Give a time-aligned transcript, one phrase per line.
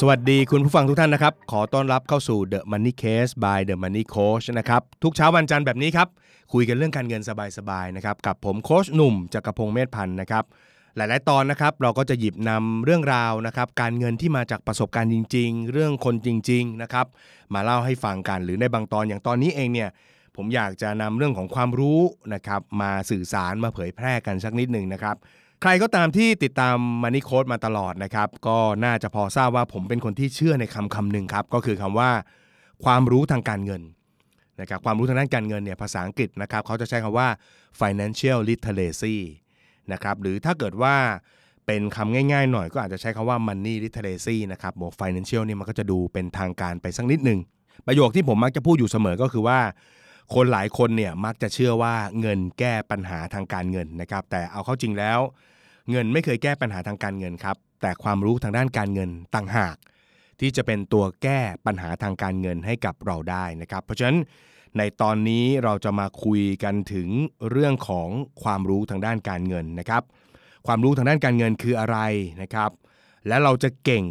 [0.00, 6.08] สวัสดีคุณผู้ฟังทุกท่านนะครับ ขอต้อนรับเข้าสู่ The Money Case by The Money Coach นะครับ ทุกเช้าวันจันทร์แบบนี้ครับ
[6.52, 7.22] คุยกันเรื่องการเงิน
[7.58, 10.44] สบายๆนะครับ กับผมโคชหนุ่มจักรพงศ์เมธพันธ์นะครับ
[10.96, 17.06] หลายๆ ตอนนะครับ เราก็จะหยิบนำเรื่องราวนะครับ การเงินที่มาจากประสบการณ์จริง ๆ เรื่องคนจริง ๆ นะครับ
[17.54, 19.90] มาเล่าให้ฟังกัน หรือในบางตอนอย่างตอนนี้เองเนี่ย
[20.36, 22.00] ผมอยากจะนำเรื่องของความรู้
[22.34, 25.16] นะครับ มาสื่อสารมาเผยแพร่กันสักนิดหนึ่งนะครับ
[25.62, 32.10] ใครก็ตามที่ติดตามมันนี่โค้ดมาตลอดนะครับ ก็น่าจะพอทราบว่าผมเป็นคนที่เชื่อในคำคำหนึ่งครับ ก็คือคำว่า
[32.84, 33.82] ความรู้ทางการเงิน
[34.60, 37.28] นะครับความรู้ทางด้านการเงินเนี่ยภาษาอังกฤษนะครับเขาจะใช้คำว่า
[37.80, 39.16] financial literacy
[39.92, 40.94] นะครับหรือถ้าเกิดว่า
[41.66, 47.38] เป็นคำง่ายๆหน่อยก็อาจจะใช้คำว่า money literacy นะครับบวก financial เนี่ยมันก็จะดูเป็นทางการไปสักนิดหนึ่ง
[47.86, 49.58] ประโยคที่ผมมักจะพูดอยู่เสมอก็คือว่า
[50.34, 55.18] คนหลายคนเนี่ยมักจะเชื่อว่าเงินแก้ปัญหาทางการเงินนะครับ แต่เอาเข้าจริงแล้ว
[55.90, 59.76] เงินไม่เคยแก้ปัญหาทางการเงินครับ แต่ความรู้ทางด้านการเงินต่างหาก
[60.40, 64.18] ที่จะเป็นตัวแก้ปัญหาทางการเงินให้กับเราได้นะครับ เพราะฉะนั้น
[64.78, 67.08] ในตอนนี้เราจะมาคุยกันถึง
[67.50, 68.08] เรื่องของ
[68.42, 70.02] ความรู้ทางด้านการเงินนะครับ
[70.66, 71.98] ความรู้ทางด้านการเงินคืออะไร
[72.42, 72.70] นะครับ
[73.28, 74.04] และเราจะเก่ง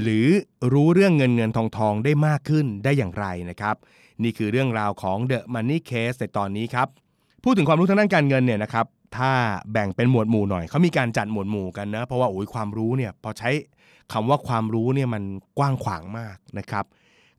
[0.00, 0.26] หรือ
[0.72, 3.76] รู้เรื่องเงินเงินทองทองได้มากขึ้นได้อย่างไรนะครับ
[4.22, 6.88] นี่คือเรื่องราวของ The Money Case ในตอนนี้ครับ
[7.44, 9.32] พูดถึงความรู้ทางด้านการเงินเนี่ยนะครับ ถ้า
[9.72, 13.50] แบ่งเป็นหมวดหมู่หน่อย เขามีการจัดหมวดหมู่กันนะ เพราะว่าโอ้ยความรู้เนี่ยพอใช้
[14.12, 15.22] คำว่าความรู้เนี่ยมัน
[15.58, 16.84] กว้างขวางมากนะครับ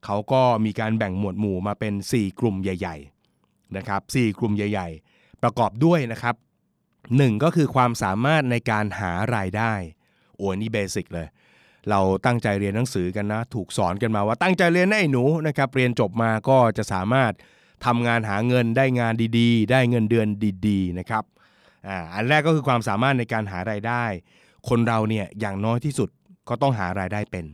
[0.06, 6.36] เขาก็มีการแบ่งหมวดหมู่มาเป็น 4 กลุ่มใหญ่ๆนะครับ4กลุ่มใหญ่ ๆ ประกอบด้วยนะครับ
[7.18, 9.74] หนึ่งก็คือความสามารถในการหารายได้
[10.38, 11.28] โอ้ยนี่เบสิกเลย
[11.90, 17.32] เราตั้งใจเรียนหนังสือกันนะ ถูกสอนกันมาว่าตั้งใจเรียนนะไอ้หนูนะครับเรียนจบมาก็จะสามารถ
[17.86, 20.28] ทำงานหาเงินได้งานดีๆ ได้เงินเดือน
[20.68, 21.24] ดีๆนะครับ
[22.14, 24.04] อันแรกก็คือความสามารถในการหารายได้
[24.70, 26.10] คนเราเนี่ยอย่างน้อยที่สุด
[26.50, 27.46] ก็ต้องหารายได้เป็น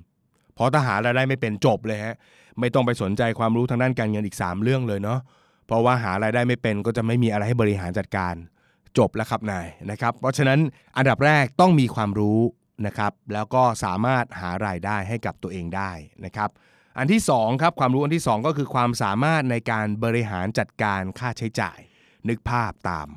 [0.55, 2.15] เพราะถ้าหารายได้ไม่เป็นจบเลยฮะ
[2.59, 5.19] ไม่ต้องไปสนใจความรู้ทางด้านการเงินอีก 3 เรื่องเลยเนาะ
[5.67, 8.35] เพราะว่าหารายได้ไม่เป็นก็จะไม่มีอะไรให้บริหารจัดการ
[8.97, 10.59] จบแล้วครับนายนะครับ เพราะฉะนั้น
[10.97, 12.39] อันดับแรกต้องมีความรู้
[12.85, 15.91] นะครับแล้วก็สามารถหารายได้ให้กับตัวเองได้
[16.25, 16.49] นะครับ
[16.97, 21.79] อันที่2ครับความรู้อันที่ 2 ก็คือความสามารถในการบริหารจัดการค่าใช้จ่าย
[22.29, 23.07] นึกภาพตาม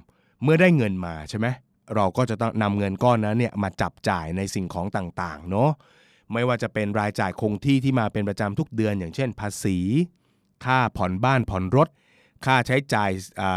[0.42, 1.46] เมื่อได้เงินมาใช่ไหม
[1.94, 5.70] เราก็จะต้องนำเงินก้อนนั้นเนี่ยมาจับจ่ายในสิ่งของต่างๆเนาะ
[6.32, 9.78] ไม่ว่าจะเป็นรายจ่ายคงที่ที่มาเป็นประจำทุกเดือน อย่างเช่น ภาษี
[10.64, 11.88] ค่าผ่อนบ้านผ่อนรถ
[12.44, 13.10] ค่าใช้จ่าย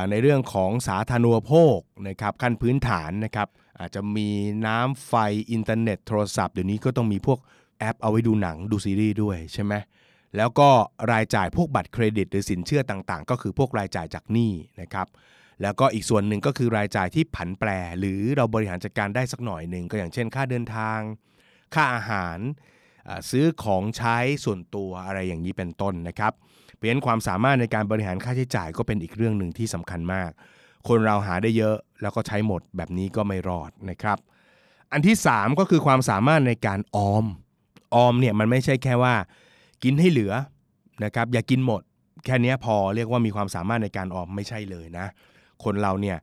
[0.10, 3.48] ในเรื่องของสาธารณูปโภคนะครับขั้นพื้นฐานนะครับ
[3.80, 4.30] อาจจะมี
[4.66, 5.14] น้ำไฟ
[5.52, 7.40] อินเทอร์เน็ตโทรศัพท์เดี๋ยวนี้ก็ต้องมีพวก
[7.80, 9.74] แอปเอาไว้ดูหนังดูซีรีส์ด้วยใช่ไหม
[10.38, 10.70] แล้วก็
[11.12, 15.08] รายจ่ายพวกบัตรเครดิต หรือสินเชื่อต่างๆ ก็คือพวกรายจ่ายจากหนี้นะครับ
[15.62, 17.70] แล้วก็อีกส่วนหนึ่งก็คือรายจ่ายที่ผันแปร
[18.00, 21.00] หรือเราบริหารจัดการได้สักหน่อยหนึ่งก็อย่างเช่น ค่าเดินทาง
[21.74, 22.38] ค่าอาหาร
[23.30, 26.34] ซื้อของใช้ส่วนตัวอะไรอย่างนี้เป็นต้นนะครับ
[26.76, 30.32] เพราะฉะนั้นความสามารถในการบริหารค่าใช้จ่ายก็เป็นอีกเรื่องหนึ่งที่สำคัญมาก
[30.88, 34.18] คนเราหาได้เยอะ แล้วก็ใช้หมดแบบนี้ก็ไม่รอดนะครับ
[34.92, 37.26] อันที่ 3 ก็คือความสามารถในการออม
[37.96, 39.16] ออมเนี่ยมันไม่ใช่แค่ว่า
[39.84, 40.34] กินให้เหลือ
[41.04, 41.82] นะครับอย่ากินหมด
[42.26, 45.06] แค่นี้พอเรียกว่ามีความสามารถในการออมไม่ใช่เลยนะ
[45.64, 46.18] คนเราเนี่ย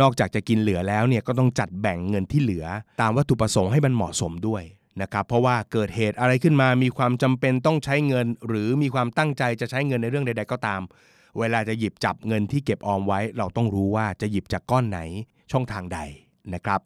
[0.00, 2.66] นอกจากจะกินเหลือแล้วเนี่ยก็ต้องจัดแบ่งเงินที่เหลือ
[3.00, 4.62] ตามวัตถุประสงค์ให้มันเหมาะสมด้วย
[5.02, 10.80] นะครับเพราะว่าเกิดเหตุอะไรขึ้นมามีความจำเป็นต้องใช้เงิน หรือมีความตั้งใจจะใช้เงินในเรื่องใด ๆ ก็ตาม
[11.38, 15.00] เวลาจะหยิบจับเงินที่เก็บออมไว้ เราต้องรู้ว่าจะหยิบจากก้อนไหน
[15.52, 15.98] ช่องทางใด
[16.54, 16.80] นะครับ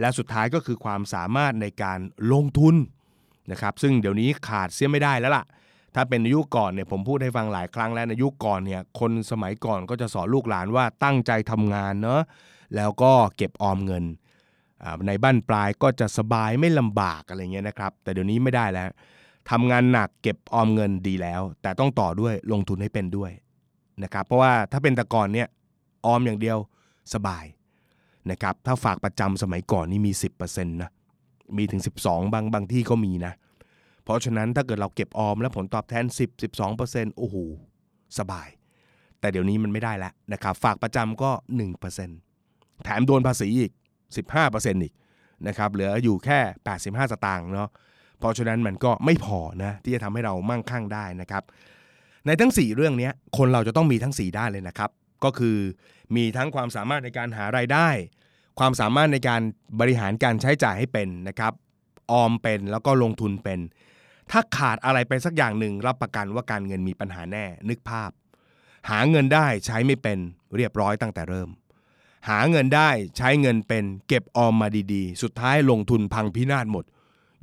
[0.00, 1.98] และสุดท้ายก็คือความสามารถในการ
[2.32, 2.74] ลงทุน
[3.50, 5.44] นะครับซึ่งเดี๋ยวนี้ขาดเสียไม่ได้แล้วล่ะ
[5.94, 12.22] ถ้าเป็นในยุคก่อนเนี่ยผมพูดให้ฟังหลายครั้งแล้วในยุคก่อนเนี่ยคนสมัยก่อนก็จะสอนลูกหลานว่าตั้งใจทำงานเนาะ
[12.76, 14.04] แล้วก็เก็บออมเงิน
[15.06, 18.88] ในบ้านปลายก็จะสบายไม่ลำบากอะไรเงี้ยนะครับแต่เดี๋ยวนี้ไม่ได้แล้ว
[19.50, 23.30] ทำงานหนักเก็บออมเงินดีแล้ว แต่ต้องต่อด้วยลงทุนให้เป็นด้วย
[24.02, 25.48] นะครับเพราะว่าถ้าเป็นแต่ก่อนเนี่ย
[26.06, 26.58] ออมอย่างเดียว
[27.14, 27.44] สบาย
[28.30, 30.12] นะครับถ้าฝากประจำสมัยก่อนนี่มี
[30.42, 30.90] 10%นะ
[31.56, 33.32] มีถึง 12 บางบางที่ก็มีนะ
[34.04, 37.36] เพราะฉะนั้นถ้าเกิดเราเก็บออมแล้วผลตอบแทน 10 12 โอ้โห
[38.18, 38.48] สบาย
[39.20, 41.30] แต่เดี๋ยวนี้มันไม่ได้แล้วนะครับฝากประจำก็
[42.08, 43.72] 1%แถมโดนภาษีอีก
[44.26, 44.92] 15%อีก
[45.46, 46.38] นะครับเหลืออยู่แค่
[46.76, 47.70] 85 สตางค์เนาะ
[48.18, 51.42] เพราะฉะนั้นมันก็ไม่พอนะที่จะทำให้เรามั่งคั่งได้นะครับ
[52.26, 54.90] ในทั้ง 4 เรื่องนี้คนเราจะต้องมีทั้ง 4 ด้านเลยนะครับ
[55.24, 55.58] ก็คือ
[56.16, 57.88] มีทั้งความสามารถในการหารายได้
[58.58, 59.40] ความสามารถในการ
[59.80, 61.52] บริหารการใช้จ่ายให้เป็นนะครับ
[62.12, 63.60] ออมเป็นแล้วก็ลงทุนเป็น
[64.30, 68.10] ถ้าขาดอะไรไปสักอย่างหนึ่งรับประกันว่าการเงินมีปัญหาแน่นึกภาพ
[68.90, 70.18] หาเงินได้ใช้ไม่เป็น
[70.56, 71.50] เรียบร้อยตั้งแต่เริ่ม
[72.28, 76.84] หาเงินได้ใช้เงินเป็น เก็บออมมาดีๆ สุดท้ายลงทุนพังพินาศหมด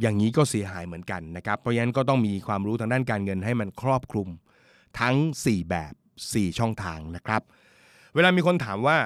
[0.01, 4.27] อย่างนี้ก็เสียหายเหมือนกันนะครับเพราะฉะนั้นก็ต้องมีความรู้ทางด้านการเงินให้มันครอบคลุม
[4.99, 5.15] ทั้ง
[5.45, 5.93] 4 แบบ
[6.25, 7.41] 4 ช่องทางนะครับ
[8.15, 8.97] เวลามีคนถามว่า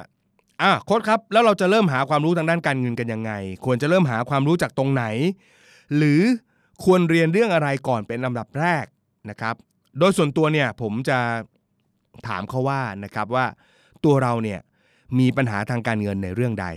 [0.61, 3.31] อะโค้ดครับ แล้วเราจะเริ่มหาความรู้ทางด้านการเงินกันยังไง
[3.65, 5.03] ควรจะเริ่มหาความรู้จากตรงไหน
[5.97, 6.21] หรือ
[6.83, 8.85] ควรเรียนเรื่องอะไรก่อนเป็นลำดับแรก
[9.29, 9.55] นะครับ
[9.99, 11.19] โดยส่วนตัวเนี่ยผมจะ
[12.27, 13.45] ถามเขาว่านะครับว่า
[14.05, 14.59] ตัวเราเนี่ย
[15.19, 16.67] มีปัญหาทางการเงินในเรื่องใด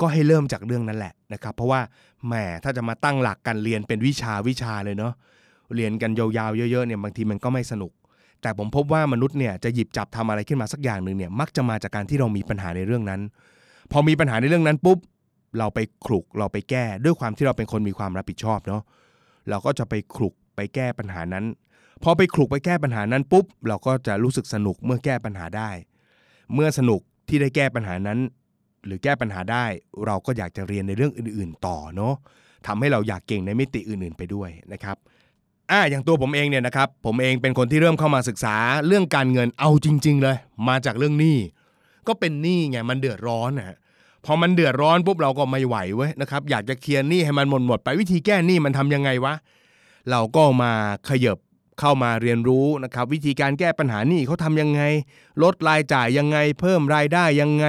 [0.00, 1.80] ก็ให้เริ่มจากเรื่องนั้นแหละนะครับ เพราะว่า
[2.26, 2.34] แหม
[2.64, 5.12] ถ้าจะมาตั้งหลักกันเรียนเป็นวิชาวิชาเลยเนาะ
[5.74, 7.92] เรียนกันยาวๆเยอะๆเนี่ยบางทีมันก็ไม่สนุก
[8.42, 13.20] แต่ผมพบว่ามนุษย์เนี่ยจะหยิบจับทำอะไรขึ้นมาสักอย่างหนึ่งเนี่ยมักจะมาจากการที่เรามีปัญหาในเรื่องนั้น
[13.92, 14.98] พอมีปัญหาในเรื่องนั้นปุ๊บ
[15.58, 18.82] เราไปคลุกเราไปแก้ด้วยความที่เราเป็นคนมีความรับผิดชอบเนาะ
[19.48, 21.44] เราก็จะไปคลุกไปแก้ปัญหานั้น
[22.02, 25.70] พอไปคลุกไปแก้ปัญหานั้นปุ๊บ เราก็จะรู้สึกสนุกเมื่อแก้ปัญหาได้
[26.54, 28.18] เมื่อสนุกที่ได้แก้ปัญหานั้น
[28.86, 29.64] หรือแก้ปัญหาได้
[30.06, 32.14] เราก็อยากจะเรียนในเรื่องอื่น ๆ ต่อเนาะ
[32.66, 34.96] ทำให้เราอยากเก่งในมิติอื่น ๆ ไปด้วยนะครับ
[35.70, 38.56] อ่าอย่างตัวผมเองเนี่ยนะครับผมเองเป็นคนที่เริ่มเข้ามาศึกษา
[38.86, 40.36] เรื่องการเงินเอาจริง ๆ เลย
[40.68, 41.38] มาจากเรื่องหนี้
[42.08, 43.76] ก็เป็นหนี้ไงมันเดือดร้อนนะฮะ
[44.24, 49.34] พอมันเดือดร้อนปุ๊บเราก็ไม่ไหวเว้ยนะครับอยากจะเคลียร์หนี้ให้มันหมดหมดไปวิธีแก้หนี้มันทำยังไงวะ
[50.10, 50.72] เราก็มา
[51.08, 51.38] ขยบ
[51.80, 54.82] เข้ามาเรียนรู้นะครับวิธีการแก้ปัญหาหนี้เขาทำยังไง
[55.42, 57.66] ลดรายจ่ายยังไง เพิ่มรายได้ยังไง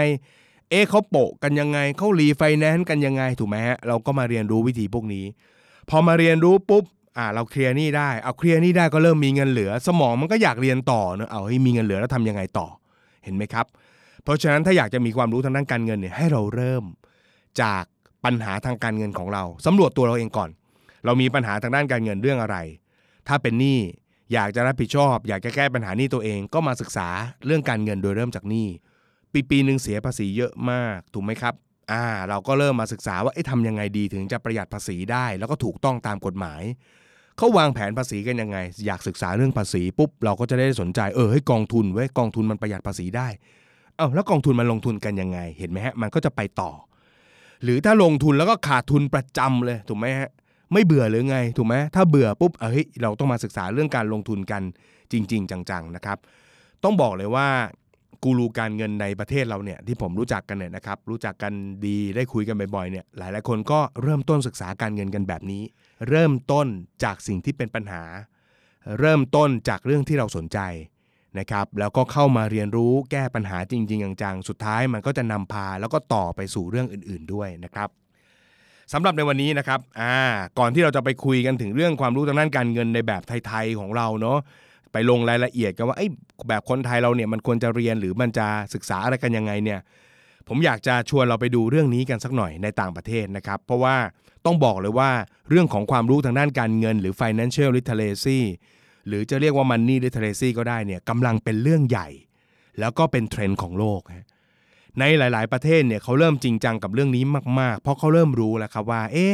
[0.69, 5.25] เอ๊ะเขาโปะกันยังไงเขารีไฟแนนซ์กันยังไงถูกไหมฮะเราก็มาเรียนรู้วิธีพวกนี้
[5.89, 6.83] พอมาเรียนรู้ปุ๊บ
[7.19, 12.67] อ่าเราเคลียร์หนี้ได้เอาเคลียร์หนี้ได้ก็เริ่มมีเงินเหลือ สมองมันก็อยากเรียนต่อเนอะเอาให้มีเงินเหลือแล้วทำยังไงต่อ
[13.23, 13.65] เห็นไหมครับ
[14.23, 16.83] เพราะฉะนั้นถ้าอยากจะมีความรู้ทางด้านการเงินเนี่ยให้เราเริ่ม
[17.61, 17.83] จาก
[18.25, 20.49] ปัญหาทางการเงินของเราสำรวจตัวเราเองก่อน
[21.05, 22.57] เรามีปัญหาทางด้านการเงินเรื่องอะไร
[23.27, 23.79] ถ้าเป็นหนี้
[24.33, 27.07] อยากจะรับผิดชอบ อยากจะแก้ปัญหาหนี้ตัวเองก็มาศึกษา
[27.45, 28.67] เรื่องการเงินโดยเริ่มจากหนี้
[29.33, 31.53] ปีปีหนึ่งเสียภาษีเยอะมากถูกไหมครับ
[31.91, 36.61] อ่าเราก็เริ่มมาศึกษาว่าเอ๊ะทำยังไงดีถึงจะประหยัดภาษีได้ แล้วก็ถูกต้องตามกฎหมาย
[37.39, 43.27] เขาวางแผนภาษีกันยังไง อยากศึกษาเรื่องภาษีปุ๊บเราก็จะได้สนใจเออให้กองทุนไว้กองทุนมันประหยัดภาษีได้
[43.97, 46.71] เอ้าแล้วกองทุนมันลงทุนกันยังไง เห็นไหมฮะมันก็จะไปต่อ
[47.63, 50.29] หรือถ้าลงทุนแล้วก็ขาดทุนประจำเลยถูกไหมฮะ
[50.73, 54.61] ไม่เบื่อหรือไงถูกไหมถ้าเบื่อปุ๊บเอ้ยเราต้องมาศึกษาเรื่องการลงทุนกัน
[55.11, 56.17] จริง ๆ จังๆนะครับ
[56.83, 57.47] ต้องบอกเลยว่า
[58.23, 61.53] กูรูการเงินในประเทศเราเนี่ยที่ผมรู้จักกันเนี่ยนะครับรู้จักกัน
[61.85, 65.63] ดีได้คุยกันบ่อยๆเนี่ยหลายๆคนก็เริ่มต้นศึกษาการเงินกันแบบนี้
[66.07, 66.67] เริ่มต้น
[67.03, 68.03] จากสิ่งที่เป็นปัญหา
[68.99, 70.59] เริ่มต้นจากเรื่องที่เราสนใจ
[71.39, 77.89] นะครับแล้วก็เข้ามาเรียนรู้แก้ปัญหาจริง ๆ จังๆ สุดท้ายมันก็จะนำพาแล้วก็ต่อไปสู่เรื่องอื่น ๆด้วยนะครับ
[78.93, 80.15] สำหรับในวันนี้นะครับอ่า
[80.59, 84.37] ก่อนที่เราจะไปคุยกันถึงเรื่องความรู้ทางด้านการเงินในแบบไทยๆของเราเนาะ
[84.91, 86.07] ไปลงรายละเอียดกันว่าไอ้
[86.47, 89.79] แบบคนไทยเราเนี่ยมันควรจะเรียนหรือมันจะศึกษาอะไรกันยังไงเนี่ย
[90.49, 93.97] ผมอยากจะชวนเราไปดูเรื่องนี้กันสักหน่อยในต่างประเทศนะครับ เพราะว่า
[94.45, 95.11] ต้องบอกเลยว่า
[95.49, 98.39] เรื่องของความรู้ทางด้านการเงิน หรือ financial literacy
[99.07, 102.07] หรือจะเรียกว่า money literacy ก็ได้เนี่ยกำลังเป็นเรื่องใหญ่
[102.79, 104.01] แล้วก็เป็นเทรนด์ของโลก
[104.99, 107.23] ในหลาย ๆ ประเทศเนี่ยเขาเริ่มจริงจังกับเรื่องนี้
[107.59, 109.33] มาก ๆ เพราะเขาเริ่มรู้แล้วครับว่า เอ๊ะ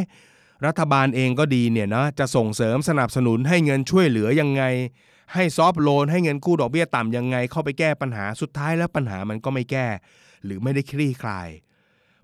[0.65, 4.63] รัฐบาลเองก็ดีเนี่ยเนาะจะส่งเสริมสนับสนุนให้เงินช่วยเหลือยังไง
[5.33, 9.87] ให้ซอฟโลนให้เงินกู้ดอกเบี้ยต่ำยังไง เข้าไปแก้ปัญหาสุดท้ายแล้วปัญหามันก็ไม่แก้
[10.45, 11.49] หรือไม่ได้คลี่คลาย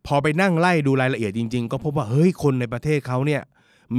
[0.08, 3.42] พอไปนั่งไล่ดูรายละเอียดจริง ๆ ก็พบว่าเฮ้ยคนในประเทศเขาเนี่ย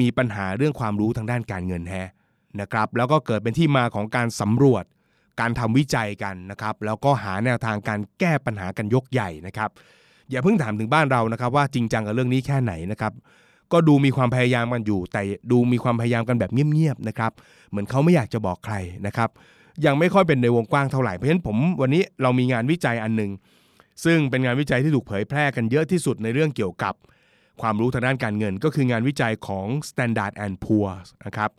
[0.00, 2.10] มีปัญหาเรื่องความรู้ทางด้านการเงินแฮะ
[2.60, 4.84] นะครับแล้วก็เกิดเป็นที่มาของการสำรวจ
[5.40, 9.70] การทำวิจัยกันนะครับแล้วก็หาแนวทางการแก้ปัญหากันยกใหญ่นะครับ
[10.30, 13.12] อย่าเพิ่งถามถึงบ้านเรานะครับว่าจริงจังกับเรื่องนี้แค่ไหนนะครับ
[13.72, 17.32] ก็ดูมีความพยายามกันอยู่ แต่ดูมีความพยายามกันแบบเงียบๆนะครับ
[17.70, 18.74] เหมือนเขาไม่อยากจะบอกใคร
[19.06, 19.30] นะครับ
[19.86, 23.30] ยังไม่ค่อยเป็นในวงกว้างเท่าไหร่เพราะฉะนั้นผมวันนี้เรามีงานวิจัยอันหนึ่ง
[24.04, 26.94] ซึ่งเป็นงานวิจัยที่ถูกเผยแพร่กันเยอะที่สุดในเรื่องเกี่ยวกับ
[27.62, 31.50] ความรู้ทางด้านการเงิน ก็คืองานวิจัยของ Standard and Poor's นะครับ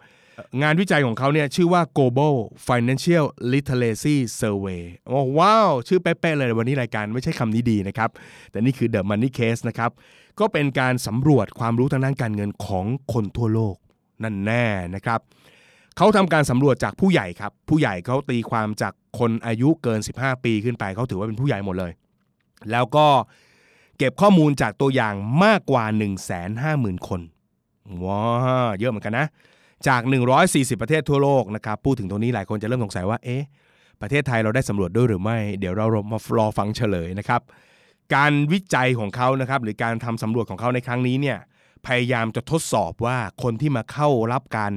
[0.64, 2.36] งานวิจัยของเขาเนี่ยชื่อว่า Global
[2.68, 8.10] Financial Literacy Survey โอ้ว้าว ชื่อเป๊ะๆเลยวันนี้รายการไม่ใช่คำนี้ดีนะครับ
[8.52, 9.92] แต่นี่คือ The Money Case นะครับ
[10.40, 13.76] ก็เป็นการสำรวจความรู้ทางด้านการเงินของคนทั่วโลก
[14.24, 15.20] นั่นแน่นะครับ
[15.98, 21.92] เขาทำการสำรวจจากผู้ใหญ่ครับ ผู้ใหญ่เขาตีความจากคนอายุเกิน 15 ปีขึ้นไป เขาถือว่าเป็นผู้ใหญ่หมดเลย
[22.72, 23.08] แล้วก็
[23.98, 25.86] เก็บข้อมูลจากตัวอย่างมากกว่า
[26.46, 27.22] 150,000 คน
[28.06, 28.22] ว้า
[28.80, 29.28] เยอะเหมือนกันนะ
[29.88, 30.02] จาก
[30.42, 33.44] 140 ประเทศทั่วโลกนะครับ พูดถึงตรงนี้หลายคนจะเริ่มสงสัยว่า เอ๊ะ
[34.02, 37.42] ประเทศไทยเราได้สำรวจด้วยหรือไม่ เดี๋ยวเรามารอฟังเฉลยนะครับ
[38.16, 41.38] การวิจัยของเขานะครับ หรือการทำสำรวจของเขาในครั้งนี้เนี่ย
[41.86, 44.74] พยายามจะทดสอบว่าคนที่มาเข้ารับการ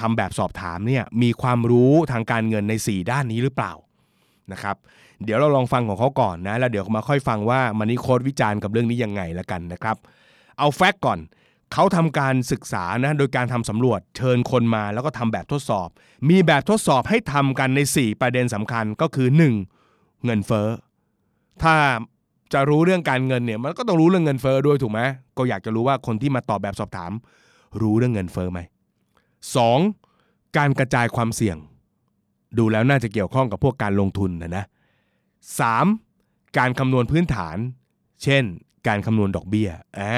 [0.00, 3.72] ทำแบบสอบถามเนี่ย มีความรู้ทางการเงินใน 4 ด้านนี้หรือเปล่า
[4.52, 4.76] นะครับ
[5.24, 9.96] เดี๋ยวเราลองฟังของเขาก่อนนะแล้วเดี๋ยวมาค่อยฟังว่ามันนี่โคดวิจารณ์กับเรื่องนี้ยังไงละกันนะครับ
[10.58, 11.18] เอาแฟกต์ก่อน
[11.72, 15.88] เขาทำการศึกษานะโดยการทำสำรวจเชิญคนมาแล้วก็ทำแบบทดสอบ
[16.28, 19.28] มีแบบทดสอบให้ทำกันใน 4 ประเด็นสำคัญก็คือ
[19.76, 20.24] 1.
[20.24, 20.68] เงินเฟ้อ
[21.62, 21.74] ถ้า
[22.52, 25.00] จะรู้เรื่องการเงินเนี่ยมันก็ต้องรู้เรื่องเงินเฟ้อด้วยถูกไหม
[25.38, 27.12] ก็อยากจะรู้ว่าคนที่มาตอบแบบสอบถาม
[27.80, 28.60] รู้เรื่องเงินเฟ้อไหม
[29.78, 30.56] 2.
[30.56, 31.56] การกระจายความเสี่ยง
[32.58, 34.64] ดูแล้วน่าจะเกี่ยวข้องกับพวกการลงทุนนะนะ
[35.48, 36.58] 3.
[36.58, 37.56] การคำนวณพื้นฐาน
[38.22, 38.44] เช่น
[38.88, 39.68] การคำนวณดอกเบี้ย
[39.98, 40.12] อ่า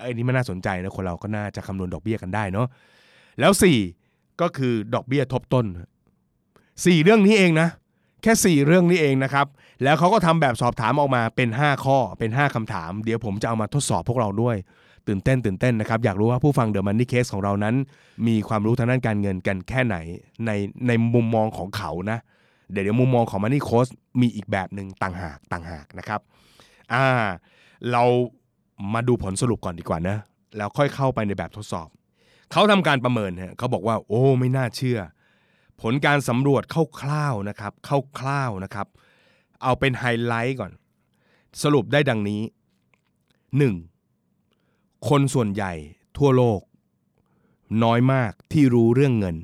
[0.00, 2.66] ไอ้นี่มันน่าสนใจนะคนเราก็น่าจะคำนวณดอกเบี้ยกันได้เนาะ
[3.40, 3.52] แล้ว
[3.96, 5.66] 4 ก็คือดอกเบี้ยทบต้น
[6.34, 7.68] 4 เรื่องนี้เองนะ
[8.22, 9.46] แค่ 4 เรื่องนี้เองนะครับ
[9.82, 14.56] แล้วเขาก็ทำแบบสอบถามออกมาเป็น 5 ข้อเป็น 5คำถาม เดี๋ยวผมจะเอามาทดสอบพวกเราด้วย
[15.08, 17.74] ตื่นเต้นตื่นเต้นนะครับ อยากรู้ว่าผู้ฟังเดอะมันนี่เคสของเรานั้น
[18.26, 19.96] มีความรู้ทางด้านการเงินกันแค่ไหน
[20.46, 20.50] ใน
[20.86, 22.18] ในมุมมองของเขานะ
[22.70, 23.86] เดี๋ยวมุมมองของมันนี่โคส
[24.20, 26.20] มีอีกแบบหนึ่งต่างหากต่างหากนะครับ
[26.92, 27.06] อ่า
[27.92, 28.04] เรา
[28.94, 30.16] มาดูผลสรุปก่อนดีกว่านะ
[30.56, 31.88] แล้วค่อยเข้าไปในแบบทดสอบ
[32.52, 35.00] เขาทำการประเมินฮะเขาบอกว่า โอ้ไม่น่าเชื่อ
[35.80, 36.62] ผลการสำรวจ
[37.00, 37.72] คร่าวๆนะครับ
[38.18, 38.86] คร่าวๆนะครับ
[39.62, 40.72] เอาเป็นไฮไลท์ก่อน
[41.62, 42.42] สรุปได้ดังนี้
[44.10, 45.08] 1.
[45.08, 45.72] คนส่วนใหญ่
[46.18, 46.60] ทั่วโลก
[47.84, 49.36] น้อยมากที่รู้เรื่องเงิน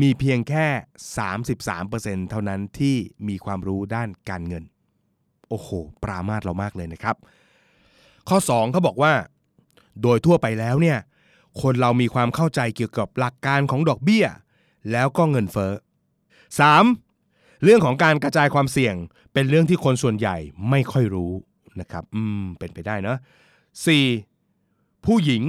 [0.00, 0.66] มีเพียงแค่
[1.48, 2.96] 33%เท่านั้นที่
[3.28, 4.64] มีความรู้ด้านการเงิน
[5.48, 5.68] โอ้โห
[6.02, 7.16] ปรามาสเรามากเลยนะครับ
[8.28, 9.12] ข้อ 2เขาบอกว่า
[10.02, 10.98] โดยทั่วไปแล้วเนี่ย
[11.62, 14.26] คนเรามีความเข้าใจเกี่ยวกับหลักการของดอกเบี้ย
[14.92, 15.72] แล้วก็เงินเฟ้อ
[16.88, 17.62] 3.
[17.64, 18.94] เรื่องของการกระจายความเสี่ยง
[19.32, 20.36] เป็นเรื่องที่คนส่วนใหญ่
[20.70, 21.32] ไม่ค่อยรู้
[21.80, 23.18] นะครับ อืม เป็นไปได้เนอะ
[24.30, 25.06] 4.
[25.06, 25.42] ผู้หญิง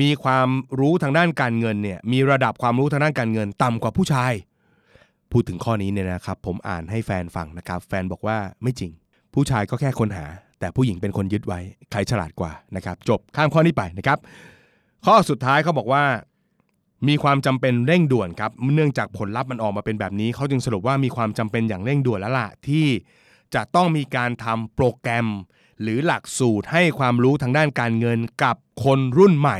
[0.00, 0.48] มีความ
[0.80, 4.32] รู้ทางด้านการเงินเนี่ยมีระดับความรู้ทางด้านการเงิน ต่ำกว่าผู้ชาย
[5.32, 8.92] พูดถึงข้อนี้เนี่ยนะครับ ผมอ่านให้แฟนฟังนะครับ แฟนบอกว่าไม่จริง
[9.34, 10.26] ผู้ชายก็แค่คนหา
[10.60, 11.60] แต่ผู้หญิงเป็นคนยึดไว้
[11.90, 14.18] ใครฉลาดกว่านะครับ จบข้ามข้อนี้ไปนะครับ
[15.06, 16.04] ข้อสุดท้ายเขาบอกว่า
[17.08, 22.86] มีความจำเป็นเร่งด่วนครับเนื่องจากผลลัพธ์มันออกมาเป็นแบบนี้เขาจึงสรุปว่ามีความจำเป็นอย่างเร่งด่วนแล้วล่ะที่
[23.54, 25.26] จะต้องมีการทำโปรแกรม
[25.82, 29.58] หรือหลักสูตรให้ความรู้ทางด้านการเงินกับคนรุ่นใหม่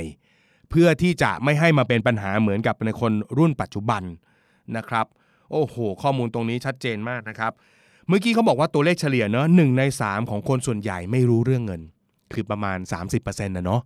[0.70, 4.02] เพื่อที่จะไม่ให้มาเป็นปัญหาเหมือนกับในคนรุ่นปัจจุบัน
[4.76, 5.06] นะครับ
[5.50, 7.52] โอ้โห ข้อมูลตรงนี้ชัดเจนมากนะครับ
[8.08, 11.82] เมื่อกี้เขาบอกว่าตัวเลขเฉลี่ยเนอะหนึ่งใน 3 ของคนส่วนใหญ่ไม่รู้เรื่องเงิน
[12.32, 12.78] คือประมาณ
[13.16, 13.82] 30%นะเนาะ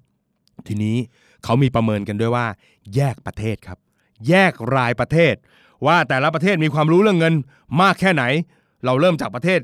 [0.67, 0.97] ทีนี้
[1.45, 2.47] เขามีประเมินกันด้วยว่า
[2.95, 3.79] แยกประเทศครับ
[4.29, 5.35] แยกรายประเทศ
[5.87, 7.35] ว่าแต่ละประเทศมีความรู้เรื่องเงิน
[7.83, 8.25] มากแค่ไหน
[8.85, 9.61] เราเริ่มจากประเทศ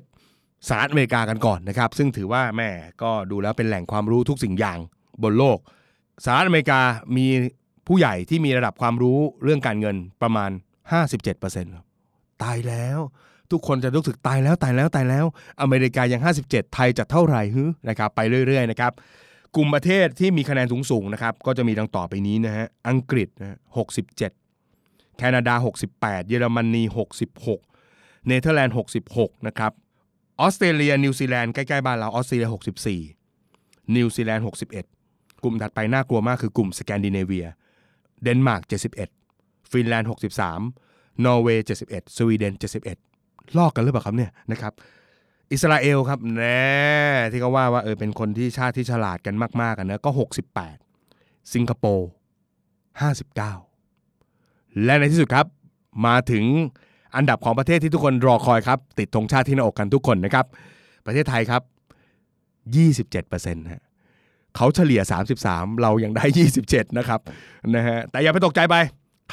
[0.69, 2.71] สหรัฐอเมริกากันก่อนนะครับ ซึ่งถือว่าแม่
[3.03, 4.79] ก็ดูแล้วเป็นแหล่งความรู้ทุกสิ่งอย่าง
[5.23, 5.59] บนโลก
[6.25, 6.81] สหรัฐอเมริกา
[7.17, 7.27] มี
[7.87, 10.51] ผู้ใหญ่ที่มีระดับความรู้เรื่องการเงินประมาณ
[11.13, 11.85] 57%ครับ
[12.43, 12.99] ตายแล้ว
[13.51, 15.25] ทุกคนจะรู้สึกตายแล้วตายแล้วตายแล้ว
[15.61, 18.93] อเมริกายัง 57 ไทยจะเท่าไหร่ฮึนะครับไปเรื่อยๆนะครับ
[19.57, 23.59] กลุ่มประเทศที่มีคะแนนสูงๆนะครับก็จะมีดังต่อไปนี้นะฮะอังกฤษนะ
[24.53, 25.55] 67 แคนาดา
[25.93, 26.83] 68 เยอรมนี
[27.55, 28.75] 66 เนเธอร์แลนด์
[29.11, 29.73] 66 นะครับ
[30.41, 32.49] ออสเตรเลียนิวซีแลนด์ใกล้ๆบ้านเราออสเตรเลีย
[33.23, 34.96] 64 นิวซีแลนด์ 61
[35.45, 37.47] กลุ่มถัดไปน่ากลัวมากคือกลุ่มสแกนดิเนเวีย
[38.23, 38.63] เดนมาร์ก
[39.17, 40.09] 71 ฟินแลนด์
[40.65, 42.53] 63 นอร์เวย์ 71 สวีเดน
[43.05, 44.73] 71 ลอกกันหรือเปล่าครับเนี่ยนะครับ
[45.53, 46.67] อิสราเอลครับแน่
[47.31, 50.11] ที่เขาว่าว่าเออเป็นคนที่ชาติที่ฉลาดกันมากๆกันนะก็
[50.83, 52.09] 68 สิงคโปร์
[53.83, 55.47] 59 และในที่สุดครับ
[56.07, 56.45] มาถึง
[57.17, 60.47] อันดับของประเทศที่ทุกคนรอคอยครับ ติดธงชาติที่หน้าอกกันทุกคนนะครับ
[61.07, 61.63] ประเทศไทยครับ
[62.77, 63.83] 27%ฮะ
[64.57, 65.01] เขาเฉลี่ย
[65.43, 66.25] 33 เรายังได้
[66.63, 67.21] 27 นะครับ
[67.75, 68.77] นะฮะแต่อย่าไปตกใจไป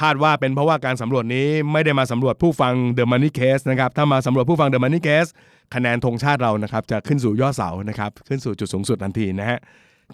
[0.01, 5.29] คาดว่าเป็นเพราะว่าการสำรวจนี้ไม่ได้มาสำรวจผู้ฟัง The Money Case นะครับถ้ามาสำรวจผู้ฟัง The Money Case
[5.75, 9.59] คะแนนธงชาติเรานะครับจะขึ้นสู่ยอดเสานะครับขึ้นสู่จุดสูงสุดทันทีนะฮะ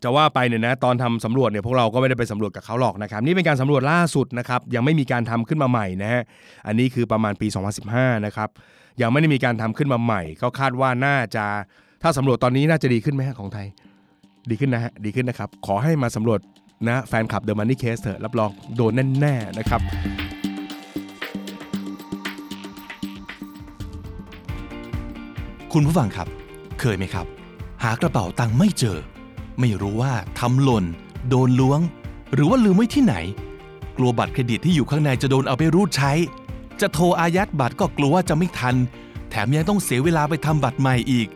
[0.04, 6.22] จะว่าไปเนี่ยนะตอนทำสำรวจเนี่ยพวกเราก็ไม่ได้ไปสำรวจกับเขาหรอกนะครับนี่เป็นการสำรวจล่าสุดนะครับยังไม่มีการทำขึ้นมาใหม่นะฮะ
[6.68, 7.48] อันนี้คือประมาณปี
[7.88, 8.50] 2015 นะครับ
[9.02, 11.46] ยังไม่ได้มีการทำขึ้นมาใหม่ ก็คาดว่าน่าจะ
[12.04, 13.68] ถ้าสำรวจตอนนี้น่าจะดีขึ้นไหมฮะของไทย
[14.50, 16.40] ดีขึ้นนะฮะดีขึ้นนะครับ ขอให้มาสำรวจ
[16.88, 19.82] นะแฟนคลับ The Money Case เถอะรับรองโดนแน่ๆนะครับ
[25.74, 26.28] คุณผู้ฟังครับ
[26.80, 27.26] เคยไหมครับ
[27.84, 28.98] หากระเป๋าตังค์ไม่เจอ
[29.60, 30.86] ไม่รู้ว่าทำหล่น
[31.30, 31.80] โดนล้วง
[32.34, 33.16] หรือว่าลืมไว้ที่ไหน
[33.98, 36.12] กลัวบัตรเครดิตที่อยู่ข้างในจะโดนเอาไปรูดใช้
[36.82, 38.76] จะโทรอายัดบัตรก็กลัวว่าจะไม่ทัน
[39.30, 41.28] แถมยังต้องเสียเวลาไปทำบัตรใหม่อีก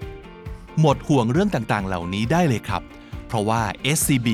[0.80, 2.82] หมดห่วงเรื่องต่างๆ เหล่านี้ได้เลยครับ
[3.27, 3.62] เพราะว่า
[3.98, 4.27] SCB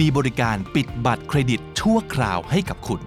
[0.04, 3.00] ีบริการปิดบัตรเครดิตชั่วคราวให้กับคุณ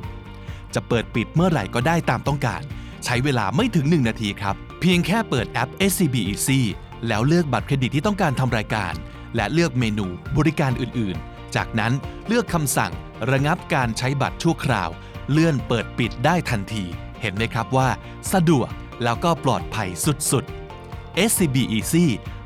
[0.74, 2.62] จะเปิดปิดเมื่อไหร่ก็ได้ตามต้องการ
[3.05, 6.62] ใช้เวลาไม่ถึง 1 นาทีครับ เพียงแค่เปิดแอป SCB Easy
[7.08, 8.94] แล้วเลือกบัตรเครดิตที่ต้องการทำรายการ
[9.36, 11.94] และเลือกเมนูบริการอื่นๆ จากนั้น
[12.27, 12.91] เลือกคำสั่ง
[13.32, 14.89] ระงับการใช้บัตรชั่วคราว
[15.32, 16.84] เลื่อนเปิดปิดได้ทันที
[17.22, 17.89] เห็นไหมครับว่า
[18.34, 18.70] สะดวก
[19.03, 19.89] แล้วก็ปลอดภัย
[20.32, 22.05] สุดๆ SCB Easy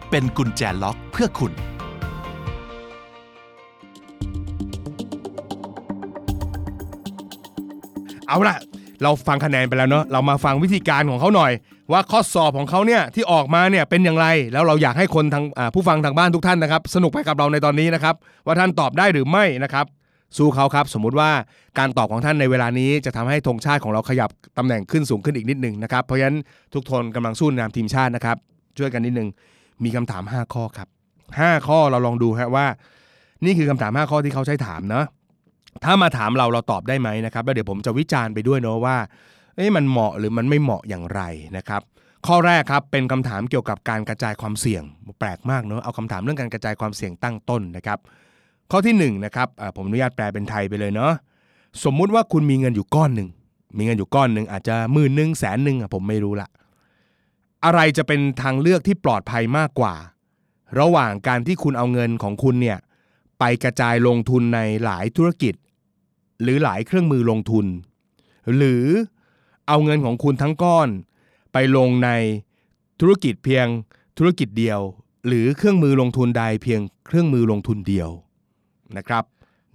[0.10, 1.52] เป็นกุญแจล็อกเพื่อคุณ
[8.28, 8.58] เอาละ
[9.04, 11.52] เราฟังคะแนนไปแล้วเนาะเรามาฟังวิธีการของเขาหน่อย
[11.92, 19.86] ว่าข้อสอบของเขาเนี่ยที่ออกมาเนี่ยเป็นอย่างไร แล้วเราอยากให้คนทางอ่าผู้ฟังทางบ้านทุกท่านนะครับ สนุกไปกับเราในตอนนี้นะครับ ว่าท่านตอบได้หรือไม่นะครับ
[20.38, 21.32] สู้เขาครับ สมมุติว่า
[21.80, 26.38] การตอบของท่านในเวลานี้จะทำให้ธงชาติของเราขยับตำแหน่งขึ้นสูงขึ้นอีกนิดหนึงนะครับเพราะฉะนั้น
[26.74, 28.38] ทุกทนกำลังสู้ในนามทีมชาตินะครับ
[28.78, 29.30] ช่วยกันนิดนึง
[29.84, 30.88] มีคำถาม 5 ข้อครับ
[31.28, 32.66] 5 ข้อเราลองดูฮะว่า
[33.46, 35.06] นี่คือคำถาม 5 ข้อที่เขาใช้ถามเนาะ
[35.84, 38.98] ถ้ามาถามเราเราตอบได้ไหมนะครับ แล้วเดี๋ยวผมจะวิจารณ์ไปด้วยเนาะว่า
[39.56, 41.22] เอ้ยมันเหมาะหรือมันไม่เหมาะอย่างไร
[41.58, 41.82] นะครับ
[42.28, 44.84] ข้อแรกครับเป็นคำถามเกี่ยวกับการกระจายความเสี่ยง
[45.20, 48.00] แปลกมากเนาะเอาคำถามเรื่องการกระจายความเสี่ยงตั้งต้นนะครับ
[48.72, 51.14] ข้อที่1นงนะครับผมอนุญาตแปลเป็นไทยไปเลยเนาะ
[51.84, 53.30] สมมุติว่าคุณมีเงินอยู่ก้อนหนึ่ง
[53.78, 56.50] มีเงินอยู่ก้อนหนึ่งอาจจะหมื่นหนึ่งแสนหนึ่งผมไม่รู้ละ
[57.66, 59.96] อะไรจะเป็นทางเลือกที่ปลอดภัยมากกว่า
[60.80, 62.80] ระหว่างการที่คุณเอาเงินของคุณเนี่ย
[63.40, 65.54] ไปกระจายลงทุนในหลายธุรกิจ
[66.42, 67.66] หรือหลายเครื่องมือลงทุน
[68.56, 68.86] หรือ
[69.68, 70.90] เอาเงินของคุณทั้งก้อน
[71.54, 72.10] ไปลงใน
[73.00, 73.68] ธุรกิจเพียง
[74.18, 74.80] ธุรกิจเดียว
[75.28, 78.10] หรือเครื่องมือลงทุนใดเพียงเครื่องมือลงทุนเดียว
[78.98, 79.24] นะครับ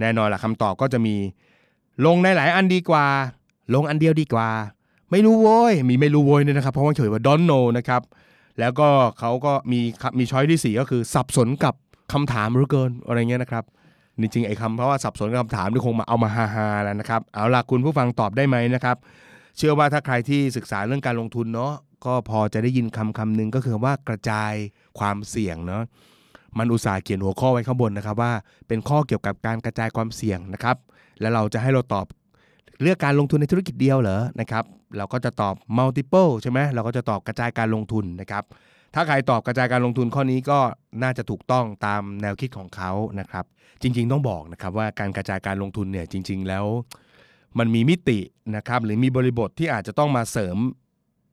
[0.00, 1.16] แน่นอนละคำตอบก็จะมี
[2.06, 3.06] ลงในหลายอันดีกว่า
[3.74, 4.48] ลงอันเดียวดีกว่า
[5.10, 8.02] ไม่รู้โว้ยมีไม่รู้โว้ยเนี่ยนะครับเพราะว่าเฉยว่า don't know นะครับ
[8.60, 9.80] แล้วก็เขาก็มี
[10.18, 11.74] มีช้อยที่ 4 ก็คือสับสนกับ
[12.12, 13.64] คำถามหรือเกินอะไรเงี้ยนะครับ
[14.20, 18.96] จริงๆไอ้คำเพราะว่าสับสนกับคำถามนี่คงมาเอามาฮาฮาๆแล้วนะครับเอาล่ะคุณผู้ฟังตอบได้ไหมนะครับ
[19.56, 21.72] เชื่อว่าถ้าใครที่ศึกษาเรื่องการลงทุนเนาะ
[22.06, 24.52] ก็พอจะได้ยินคำคำหนึ่งก็คือว่ากระจาย
[24.98, 25.82] ความเสี่ยงเนาะ
[26.58, 28.32] มันอุตส่าห์เขียนหัวข้อไว้ข้างบนนะครับว่า
[28.68, 30.76] เป็นข้อเกี่ยวกับการกระจายความเสี่ยงนะครับ
[31.20, 32.06] แล้วเราจะให้เราตอบ
[32.82, 34.64] เลือกการลงทุนในธุรกิจเดียวเหรอนะครับ
[34.96, 38.44] เราก็จะตอบ multiple ใช่ไหมเราก็จะตอบกระจายการลงทุนนะครับ
[38.94, 40.58] ถ้าใครตอบกระจายการลงทุนข้อนี้ก็
[41.02, 43.44] น่าจะถูกต้องตามแนวคิดของเขานะครับ
[43.82, 46.64] จริง ๆ ต้องบอกนะครับว่าการกระจายการลงทุนเนี่ยจริง ๆ แล้ว
[47.58, 48.18] มันมีมิติ
[48.56, 50.56] นะครับหรือมีบริบทที่อาจจะต้องมาเสริม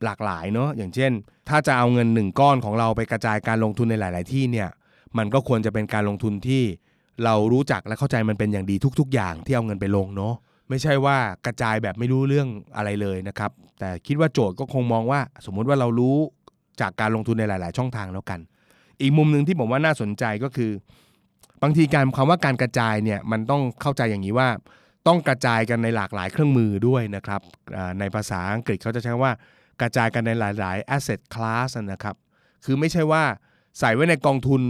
[0.03, 1.11] หลากหลายเนาะอย่างเช่น
[1.49, 4.69] ถ้าจะเอาเงินหนึ่งก้อนของเราไปกระจายการลงทุนในหลาย ๆ ที่เนี่ย
[5.17, 6.63] มันก็ควรจะเป็นการลงทุนที่
[7.23, 10.33] เรารู้จักและเข้าใจมันเป็นอย่างดีทุก ๆ อย่างที่เอาเงินไปลงเนาะ
[10.71, 16.17] ไม่ใช่ว่ากระจายแบบไม่รู้เรื่องอะไรเลยนะครับ แต่คิดว่าโจทย์ก็คงมองว่า สมมุติว่าเรารู้
[16.81, 18.39] จากการลงทุนในหลาย ๆ ช่องทางแล้วกัน
[19.01, 20.71] อีกมุมหนึ่งที่ผมว่าน่าสนใจก็คือ
[21.63, 24.49] บางทีการคำว่าการกระจายเนี่ยมันต้องเข้าใจอย่างนี้ว่า
[25.07, 27.41] ต้องกระจายกันในหลากหลายเครื่องมือด้วยนะครับ
[27.99, 29.31] ในภาษาอังกฤษเขาจะใช้ว่า
[29.81, 32.15] กระจายกันในหลาย ๆ asset class นะครับ
[32.65, 33.23] คือไม่ใช่ว่า
[33.79, 34.61] ใส่ไว้ในกองทุน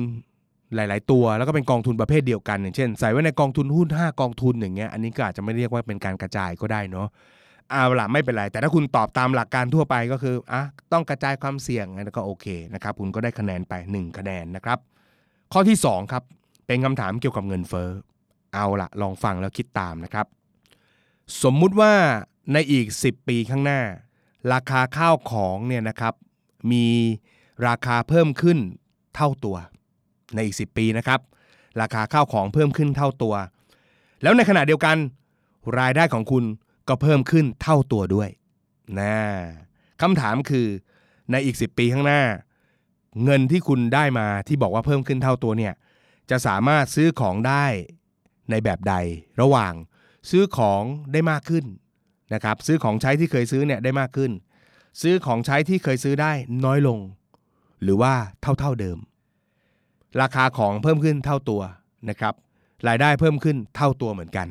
[0.76, 7.08] หลาย ๆ ตัวแล้วก็เป็นกองทุนประเภทเดียวกันอย่างเช่น ใส่ไว้ในกองทุนหุ้น 5 กองทุนอย่างเงี้ยอันนี้ก็อาจจะไม่เรียกว่าเป็นการกระจายก็ได้เนาะ
[7.72, 14.80] เอาล่ะไม่เป็นไร แต่ถ้าคุณตอบตามหลักการทั่วไปก็คืออะต้องกระจายความเสี่ยงงั้นก็โอเคนะครับคุณก็ได้คะแนนไป 1 คะแนนนะครับ
[15.54, 16.24] ข้อที่ 2 ครับ
[16.68, 17.90] เป็นคำถามเกี่ยวกับเงินเฟ้อ
[18.54, 20.26] เอาละลองฟังแล้วคิดตามนะครับ
[21.44, 21.94] สมมุติว่า
[22.54, 23.82] ในอีก 10 ปีข้างหน้า
[24.54, 26.14] ราคาข้าวของเนี่ยนะครับ
[26.72, 26.86] มี
[27.68, 28.58] ราคาเพิ่มขึ้น
[29.16, 29.58] เท่าตัว
[30.36, 31.20] ในอีก 10 ปีนะครับ
[31.82, 33.36] ราคาข้าวของเพิ่มขึ้นเท่าตัว
[34.24, 34.98] แล้วในขณะเดียวกัน
[35.80, 36.44] รายได้ของคุณ
[36.88, 38.30] ก็เพิ่มขึ้นเท่าตัวด้วย
[39.00, 39.16] นะ
[40.02, 40.68] คำถามคือ
[41.32, 42.22] ในอีก 10 ปีข้างหน้า
[43.24, 45.74] เงินที่คุณได้มาที่บอกว่าเพิ่มขึ้นเท่าตัวเนี่ย
[46.30, 47.66] จะสามารถซื้อของได้
[48.50, 48.96] ในแบบใด
[49.42, 49.74] ระหว่าง
[50.30, 51.66] ซื้อของได้มากขึ้น
[52.34, 54.32] นะครับซื้อของใช้ที่เคยซื้อเนี่ยได้มากขึ้น
[55.02, 56.32] ซื้อของใช้ที่เคยซื้อได้
[56.66, 57.00] น้อยลง
[57.84, 58.98] หรือว่าเท่าๆเดิม
[60.22, 61.62] ราคาของเพิ่มขึ้นเท่าตัว
[62.10, 62.34] นะครับ
[62.88, 64.48] รายได้เพิ่มขึ้นเท่าตัวเหมือนกัน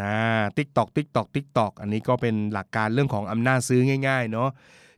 [0.00, 0.12] นะ
[0.56, 4.48] ติ๊กตอกติ๊กตอกติ๊กตอกอันนี้ก็เป็นหลักการเรื่องของอำนาจซื้อง่าย ๆ เนาะ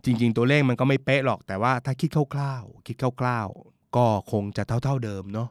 [0.05, 5.49] จริง ๆ ตัวเลขมันก็ไม่เป๊ะหรอก แต่ว่าถ้าคิดคร่าวๆคิดคร่าวๆ ก็คงจะเท่าๆเดิมเนาะ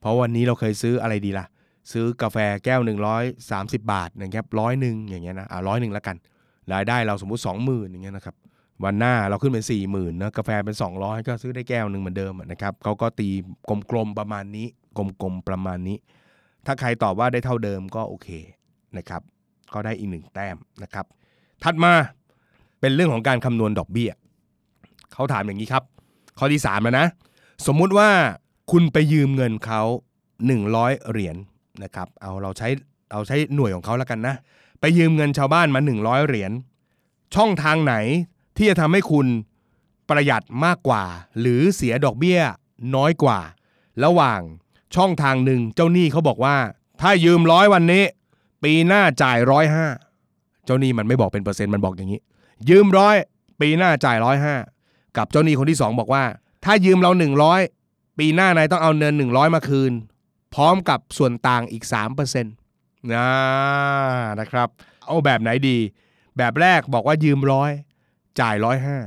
[0.00, 1.46] เพราะวันนี้เราเคยซื้ออะไรดีล่ะ
[1.92, 6.16] ซื้อกาแฟแก้วหนึ่งร้อยสามสิบบาทนะครับร้อยหนึ่งอย่างเงี้ยนะอ่าร้อยหนึ่งแล้วกัน
[6.72, 8.34] รายได้เราสมมุติสองหมื่นอย่างเงี้ยนะครับ
[8.84, 13.28] วันหน้าเราขึ้นเป็นสี่หมื่นนะกาแฟเป็น 200 ก็ซื้อได้แก้วหนึ่งเหมือนเดิมนะครับเขาก็ตี
[13.90, 14.66] กลมๆประมาณนี้
[14.96, 15.96] กลมๆประมาณนี้
[16.66, 18.28] ถ้าใครตอบว่าได้เท่าเดิมก็โอเค
[18.96, 19.22] นะครับ
[19.74, 21.06] ก็ได้อีกหนึ่งแต้มนะครับ
[21.64, 21.92] ถัดมา
[22.80, 24.10] เป็นเรื่องของการคำนวณดอกเบี้ย
[25.12, 25.84] เขาถามอย่างนี้ครับ
[26.38, 27.06] ข้อที่ 3 แล้วนะ
[27.66, 28.08] สมมุติว่า
[28.70, 29.82] คุณไปยืมเงินเขา
[30.46, 31.36] 100 เหรียญ
[31.82, 32.68] นะครับเอาเราใช้
[33.12, 34.34] เอาใช้หน่วยของเขาแล้วกันนะ
[34.80, 36.52] ไปยืมเงินชาวบ้านมา 100 เหรียญ
[37.34, 37.94] ช่องทางไหน
[38.60, 39.26] ที่จะทำให้คุณ
[40.08, 41.04] ประหยัดมากกว่า
[41.40, 42.40] หรือเสียดอกเบี้ย
[42.94, 43.40] น้อยกว่า
[44.04, 44.40] ระหว่าง
[44.96, 46.56] ช่องทางหนึ่งเจ้าหนี้เขาบอกว่า
[47.00, 48.04] ถ้ายืมร้อยวันนี้
[48.64, 49.86] ปีหน้าจ่ายร้อยห้า
[50.64, 52.20] เจ้าหนี้มันไม่บอกเป็นเปอร์เซ็นต์มันบอกอย่างนี้
[52.68, 53.16] ยืมร้อย
[53.60, 54.56] ปีหน้าจ่ายร้อยห้า
[55.16, 56.24] กับเจ้าหนี้คนที่สองบอกว่า
[56.64, 57.60] ถ้ายืมเราหนึ่งร้อย
[58.18, 59.92] ปีหน้านายต้องเอาเงินหนึ่งร้อยมาคืน
[60.54, 62.54] พร้อมกับส่วนต่างอีก3%เปอร์เซ็นต์
[63.14, 63.28] นะ
[64.40, 64.68] นะครับ
[65.04, 65.78] เอาแบบไหนดี
[66.36, 67.72] แบบแรกบอกว่ายืมร้อย
[68.40, 68.98] จ่ายร้อยห้า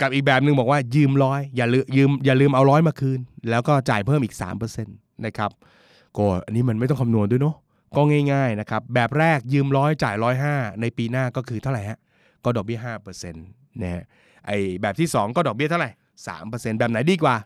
[0.00, 3.20] กับอีกแบบหนึ่งบอกว่ายืมร้อยอย่าลืมยืมอย่าลืมเอาร้อยมาคืน
[3.50, 4.34] แล้วก็จ่ายเพิ่มอีก
[4.80, 5.50] 3%นะครับ
[6.16, 7.56] ก็อันนี้มันไม่ต้องคำนวณด้วยเนาะ
[7.96, 11.98] ก็ง่ายๆนะครับแบบแรกยืมร้อยจ่ายร้อยห้าในปีหน้าก็คือเท่าไหร่ฮะ
[12.44, 13.46] ก็ดอกเบี้ยห้าเปอร์เซ็นต์
[13.82, 14.04] นะฮะ
[14.46, 14.50] ไอ
[14.82, 15.90] แบบที่ 2 ก็ดอกเบี้ยเท่าไหร่
[16.26, 17.36] สามเปอร์เซ็นต์แบบไหนดีกว่า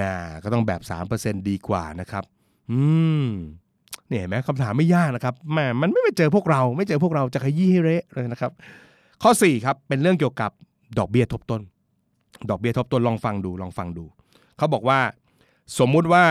[0.00, 2.24] น่าก็ต้องแบบ3%เปอร์เซ็นต์ดีกว่านะครับ
[2.70, 2.80] อื
[3.24, 3.26] ม
[4.08, 8.52] เนี่ยเห็นไหมคำถามไม่ยากนะครับแหมมันไม่ไปเจอพวกเรา ไม่เจอพวกเราจะขยี้ให้เละเลยนะครับ
[9.22, 10.50] ข้อ4ครับเป็นเรื่องเกี่ยวกับ
[10.98, 11.62] ดอกเบี้ยทบต้น
[12.50, 14.04] ดอกเบี้ยทบต้นลองฟังดูลองฟังดู
[14.56, 15.00] เขาบอกว่า
[15.78, 16.24] สมมุติว่า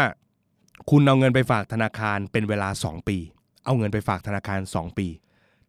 [0.89, 3.17] คุณเอาเงินไปฝากธนาคารเป็นเวลา 2 ปี
[3.65, 5.07] เอาเงินไปฝากธนาคาร 2 ปี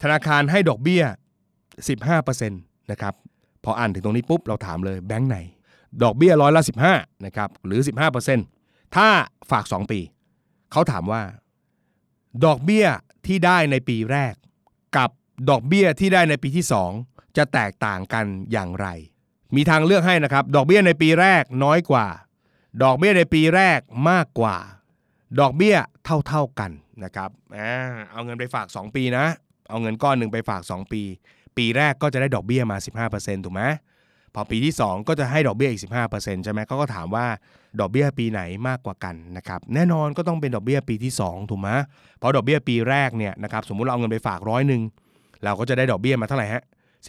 [0.02, 1.02] ธนาคารให้ดอกเบี้ย
[1.76, 3.14] 15%นะครับ
[3.64, 5.38] พออ่านถึงตรงนี้ปุ๊บเราถามเลยแบงค์ไหน
[6.02, 6.62] ดอกเบี้ยร้อยละ
[6.94, 7.80] 15นะครับหรือ
[8.38, 9.08] 15%ถ้า
[9.50, 10.00] ฝาก 2 ปี
[10.72, 11.22] เขาถามว่า
[12.44, 12.86] ดอกเบี้ย
[13.26, 14.34] ที่ได้ในปีแรก
[14.96, 15.10] กับ
[15.50, 18.86] ดอกเบี้ยที่ได้ในปีที่ 2 จะแตกต่างกันอย่างไร
[19.56, 22.06] มีทางเลือกให้นะครับ ดอกเบี้ยในปีแรกน้อยกว่า
[22.82, 24.56] ดอกเบี้ยในปีแรกมากกว่า
[25.40, 25.76] ดอกเบี้ย
[26.26, 26.70] เท่าๆกัน
[27.04, 27.30] นะครับ
[28.12, 29.26] เอาเงินไปฝาก 2 ปีนะ
[29.68, 31.02] เอาเงินก้อนหนึ่งไปฝาก 2 ปี
[31.56, 33.62] ปีแรกก็จะได้ดอกเบี้ยมา 15%ถูกไหม
[34.34, 37.26] พอปีที่ 2 ก็จะให้ดอกเบี้ยอีก 15%ใช่ไหมเขาก็ถามว่า
[37.80, 41.68] ดอกเบี้ยปีไหนมากกว่ากันนะครับแน่นอนก็ต้องเป็นดอกเบี้ยปีที่ 2 ถูกไหม
[42.18, 44.82] เพราะดอกเบี้ยปีแรกเนี่ยนะครับสมมุติเราเอาเงินไปฝากร้อยหนึ่ง
[45.44, 46.62] เราก็จะได้ดอกเบี้ยมาเท่าไหร่ฮะ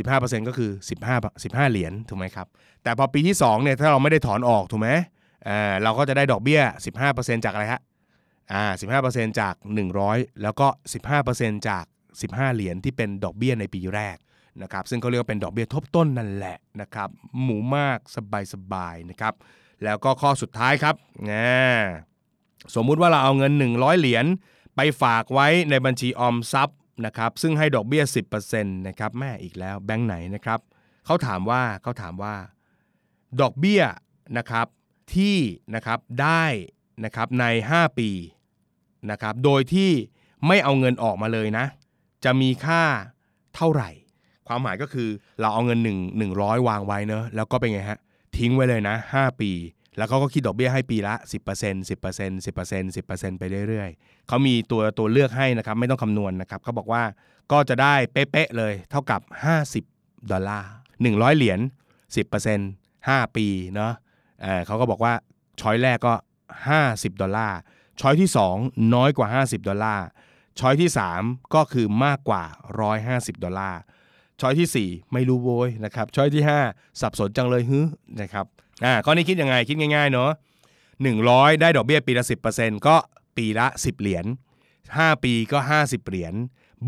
[0.08, 0.72] 15%ก็คือ
[1.08, 2.48] 15 15 เหรียญถูกไหมครับ
[2.84, 4.90] แต่พอปีที่2เนี่ยถ้าเราไม่ได้ถอนออกถูกไหม
[5.48, 6.62] อ่าเราก็จะได้ดอกเบี้ย
[7.04, 7.82] 15%จากอะไรฮะ
[8.54, 8.64] อ่า
[9.02, 9.56] 15%จาก
[9.98, 10.68] 100 แล้วก็
[11.18, 11.86] 15%จาก
[12.20, 14.18] 15 เหรียญที่เป็นดอกเบี้ยในปีแรก
[14.62, 17.10] นะครับซึ่งเขาเรียกว่าเป็นดอกเบี้ยทบต้นนั่นแหละนะครับ
[17.42, 17.98] หมูมาก
[18.54, 19.34] สบายๆนะครับ
[19.84, 20.96] แล้วก็ข้อสุดท้ายครับ
[21.32, 21.50] นะ
[22.76, 24.26] สมมุติว่าเราเอาเงิน 100 เหรียญ
[24.76, 28.04] ไปฝากไว้ในบัญชีออมทรัพย์ นะครับซึ่งให้ดอกเบี้ย
[28.42, 30.60] 10%นะครับแม่อีกแล้วแบงค์ไหนนะครับ
[31.06, 32.36] เขาถามว่าเขาถามว่า
[33.42, 33.84] ดอกเบี้ย
[34.38, 34.68] นะครับ
[35.16, 35.38] ที่
[35.76, 36.46] นะครับได้
[37.06, 38.10] นะครับใน 5 ปี
[39.12, 39.92] นะครับโดยที่
[40.48, 41.66] ไม่เอาเงินออกมาเลยนะ
[42.24, 42.84] จะมีค่า
[43.56, 43.90] เท่าไหร่
[44.48, 45.10] ความหมายก็คือ
[45.40, 48.00] เราเอาเงิน 1 100 วางไว้เนอะแล้วก็เป็นไงฮะ
[48.38, 49.52] ทิ้งไว้เลยนะ 5 ปี
[50.00, 57.04] แล้วเขาก็คิดดอกเบี้ยให้ปีละ 10% 10% 10% 10%ไปเรื่อยๆเขามีตัวตัวเลือกให้นะครับไม่ต้องคำนวณนะครับเขาบอกว่า
[57.52, 59.22] ก็จะได้เป๊ะๆเลยเท่ากับ
[59.76, 60.72] 50 ดอลลาร์
[61.04, 61.60] 100 เหรียญ
[62.30, 63.94] 10% 5 ปีเนาะ
[64.42, 65.14] เเขาก็บอกว่า
[65.62, 66.14] choice แรกก็
[66.68, 67.60] 50 ดอลลาร์
[68.00, 70.06] choice ที่ 2 น้อยกว่า 50 ดอลลาร์
[70.60, 70.90] choice ที่
[71.22, 72.44] 3 ก็คือมากกว่า
[72.94, 73.80] 150 ดอลลาร์
[74.42, 77.80] choice ที่ 4 ไม่รู้โว้ยนะครับ choice ที่ 5 สับสนจังเลยฮึ
[78.22, 78.46] นะครับ
[78.86, 80.32] อ่าข้อนี้คิดยังไงคิดง่ายๆเนาะ
[80.96, 82.96] 100ได้ดอกเบี้ยปีละ10%ก็
[83.38, 84.26] ปีละ10เหรียญ
[84.76, 86.34] 5ปีก็50เหรียญ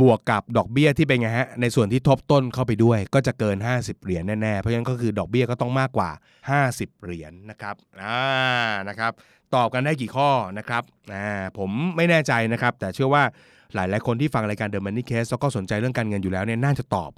[0.02, 6.10] บวกกับดอกเบี้ยที่เป็นไงฮะในส่วนที่ทบต้นเข้าไปด้วย ก็จะเกิน 50 เหรียญแน่ๆ เพราะฉะนั้นก็คือดอกเบี้ยก็ต้องมากกว่า
[6.58, 8.22] 50 เหรียญนะครับอ่า
[8.90, 9.12] นะครับ
[9.56, 11.28] ตอบกันได้กี่ข้อนะครับอ่า
[11.58, 13.24] ผมไม่แน่ใจนะครับ แต่เชื่อว่า
[13.74, 17.12] หลายๆคนที่ฟังรายการ The Money Case แล้วก็สนใจเรื่องการเงินอยู่แล้วเนี่ยน่าจะตอบ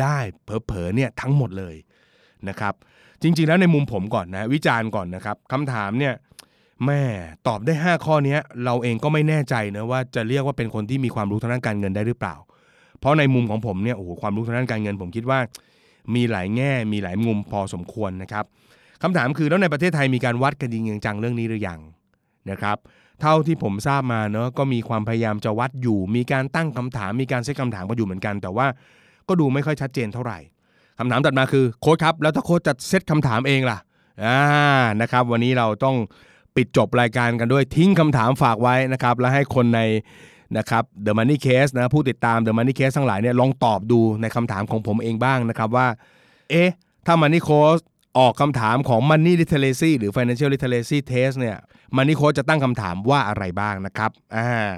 [0.00, 1.76] ได้เผลอๆเนี่ยทั้งหมดเลย
[2.48, 2.74] นะครับ
[3.22, 6.14] จริง ๆ แล้วในมุมผมก่อนนะ วิจารณ์ก่อนนะครับคำถามเนี่ย
[6.86, 7.02] แม่
[7.46, 12.34] ตอบได้ 5 ข้อเนี้ยเราเองก็ไม่แน่ใจนะว่าจะเรียกว่าเป็นคนที่มีความรู้ทางด้านการเงินได้หรือเปล่า
[13.00, 15.38] เพราะในมุมของผมเนี่ยโอ้โหความรู้ทางด้านการเงิน ผมคิดว่า
[16.14, 18.44] มีหลายแง่มีหลายมุมพอสมควรนะครับ
[19.02, 21.80] คำถามคือแล้วในประเทศไทยมีการวัดกันจริงจังเรื่องนี้หรือยัง
[22.50, 22.76] นะครับ
[23.20, 28.66] เท่าที่ผมทราบมาเนาะก็มีความพยายามจะวัดอยู่ มีการตั้งคำถาม มีการเซตคำถามกันอยู่เหมือนกัน แต่ว่า
[29.28, 30.38] ก็ดูไม่ค่อยชัดเจนเท่าไหร่
[31.00, 33.78] คำถามถัดมาคือโค้ชครับ แล้วถ้าโค้ชจะเซตคำถามเองล่ะ
[34.24, 34.38] อ่า
[35.00, 35.96] นะครับ วันนี้เราต้อง
[36.56, 39.80] ปิดจบรายการกันด้วยทิ้งคำถามฝากไว้นะครับ แล้วให้คนใน
[40.58, 45.86] นะครับ The Money Case นะผู้ติดตาม The Money Case ทั้งหลายเนี่ยลองตอบดูในคำถามของผมเองบ้างนะครับว่า
[46.50, 46.70] เอ๊ะ
[47.06, 47.82] ถ้า Money Coach
[48.18, 51.56] ออกคำถามของ Money Literacy หรือ Financial Literacy Test เนี่ย
[51.96, 54.70] Money Coach จะตั้งคำถามว่าอะไรบ้างนะครับอ่า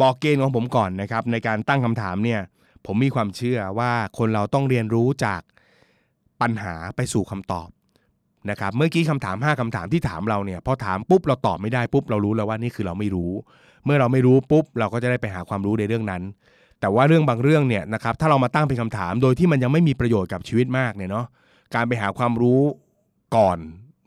[0.00, 2.40] บอกเกณฑ์ของผมก่อนนะครับในการตั้งคำถามเนี่ย
[2.86, 5.40] ผมมีความเชื่อว่าคนเราต้องเรียนรู้จาก
[6.42, 7.68] ปัญหาไปสู่คำตอบ
[8.50, 13.32] นะครับเมื่อกี้คำถาม 5คำถามที่ถามเราเนี่ยพอถามปุ๊บเราตอบไม่ได้ปุ๊บเรารู้แล้วว่านี่คือเราไม่รู้
[13.84, 16.22] เมื่อเราไม่รู้ปุ๊บเราก็จะได้ไปหาความรู้ในเรื่องนั้น
[16.80, 21.26] แต่ว่าเรื่องบางเรื่องเนี่ยนะครับถ้าเรามาตั้งเป็นคำถามโดยที่มันยังไม่มีประโยชน์กับชีวิตมากเนี่ยเนาะ
[21.74, 22.60] การไปหาความรู้
[23.36, 23.58] ก่อน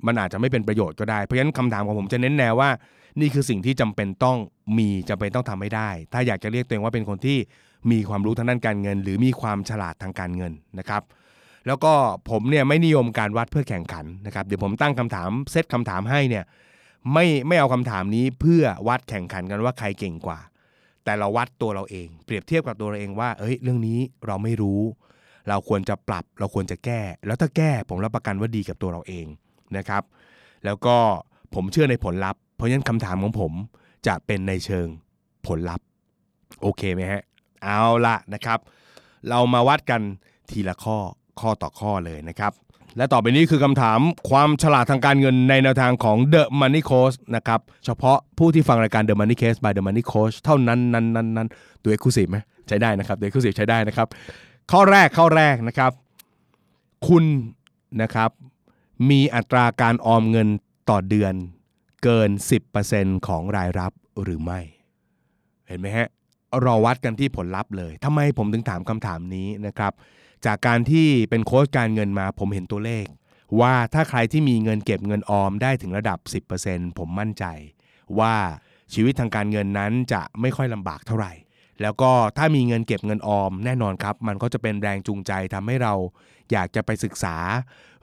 [0.08, 2.69] มันอาจจะไม่เป็นประโยชน์ก็ได้ เพราะฉะนั้นคำถามของผมจะเน้นแนวว่า
[3.19, 4.38] นี่คือสิ่งที่จำเป็นต้อง
[4.78, 7.38] มีจำเป็นต้องทำให้ได้ ถ้าอยากจะเรียกตัวเองว่าเป็นคนที่
[7.91, 11.02] มีความรู้ทางด้านการเงิน หรือมีความฉลาดทางการเงินนะครับ
[11.67, 11.93] แล้วก็
[12.30, 16.43] ผมเนี่ยไม่นิยมการวัดเพื่อแข่งขันนะครับเดี๋ยวผมตั้งคำถามเซตคำถามให้เนี่ย
[17.13, 20.39] ไม่ไม่เอาคำถามนี้เพื่อวัดแข่งขันกันว่าใครเก่งกว่า
[21.04, 24.82] แต่เราวัดตัวเราเอง เปรียบเทียบกับตัวเราเองว่าเอ้ยเรื่องนี้เราไม่รู้
[25.49, 29.25] เราควรจะปรับเราควรจะแก้ แล้วถ้าแก้ผมรับประกันว่าดีกับตัวเราเอง
[29.78, 30.04] นะครับ
[30.65, 30.95] แล้วก็
[31.54, 33.51] ผมเชื่อในผลลัพธ์เพราะฉะนั้นคำถามของผม
[34.08, 34.88] จะเป็นในเชิง
[35.47, 35.86] ผลลัพธ์
[36.62, 37.23] โอเคไหมฮะ
[37.63, 38.60] เอาละนะครับ
[39.30, 40.01] เรามาวัดกัน
[40.49, 40.97] ทีละข้อ
[41.39, 42.52] ข้อต่อข้อเลยนะครับ
[42.98, 51.48] และต่อไปนี้คือคำถามความฉลาดทางการเงินในแนวทางของ The Money Coach นะครับ เฉพาะผู้ที่ฟังรายการ The Money Case by The Money Coach เท่านั้นนั้นนั้นนั้น
[51.84, 54.08] ตัว Exclusive ไหมใช้ได้นะครับตัว Exclusive ใช้ได้นะครับ
[54.71, 55.91] ข้อแรกข้อแรกนะครับ
[57.08, 57.26] คุณ
[58.02, 58.30] นะครับ
[59.10, 60.48] มีอัตราการออมเงิน
[60.89, 61.34] ต่อเดือน
[62.04, 62.30] เกิน
[62.78, 63.91] 10%ของรายรับ
[64.24, 64.60] หรือไม่
[65.67, 66.08] เห็นไหมฮะ
[66.65, 69.93] ราวัดกันที่ผลลัพธ์เลยทำไมผมถึงถามคำถามนี้นะครับ
[70.45, 73.06] จากการที่เป็นโค้ชการเงินมาผมเห็นตัวเลข
[73.60, 76.19] ว่าถ้าใครที่มีเงินเก็บเงินออมได้ถึงระดับ
[76.60, 77.45] 10%ผมมั่นใจ
[78.19, 78.36] ว่า
[78.93, 81.34] ชีวิตทางการเงินนั้นจะไม่ค่อยลำบากเท่าไหร่
[81.82, 85.93] แล้วก็ถ้ามีเงินเก็บเงินออมแน่นอนครับ มันก็จะเป็นแรงจูงใจทำให้เรา
[86.52, 87.36] อยากจะไปศึกษา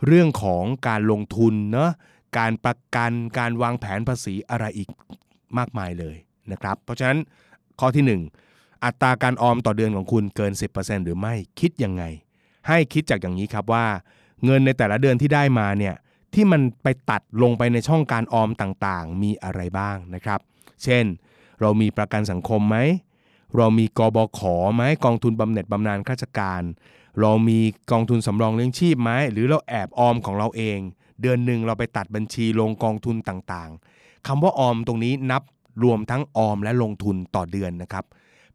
[0.07, 1.90] เรื่องของการลงทุนเนาะ
[2.38, 4.88] การประกันการวางแผนภาษีอะไรอีก
[5.59, 6.16] มากมายเลย
[6.53, 7.18] นะครับ เพราะฉะนั้น
[7.81, 8.21] ข้อที่ 1
[8.85, 12.05] อัตราการออมต่อเดือนของคุณเกิน 10%หรือไม่คิดยังไง
[12.68, 13.87] ให้คิดจากอย่างนี้ครับว่า
[14.45, 15.95] เงินในแต่ละเดือนที่ได้มาเนี่ย
[16.35, 20.40] ที่มันไปตัดลงไปในช่องการออมต่างๆ มีอะไรบ้างนะครับ
[20.83, 21.05] เช่น
[21.61, 22.77] เรามีประกันสังคมไหม
[23.57, 24.40] เรามีกบข
[24.75, 26.62] ไหมกองทุนบำเหน็จบำนาญข้าราชการ
[27.21, 27.59] เรามี
[27.92, 30.79] กองทุนสำรองเลี้ยงชีพไหมหรือเราแอบออมของเราเอง
[31.21, 35.42] เดือนหนึ่งเราไปตัดบัญชีลงกองทุนต่างๆคำว่าออมตรงนี้นับ
[35.85, 38.05] รวมทั้งออมและลงทุนต่อเดือนนะครับ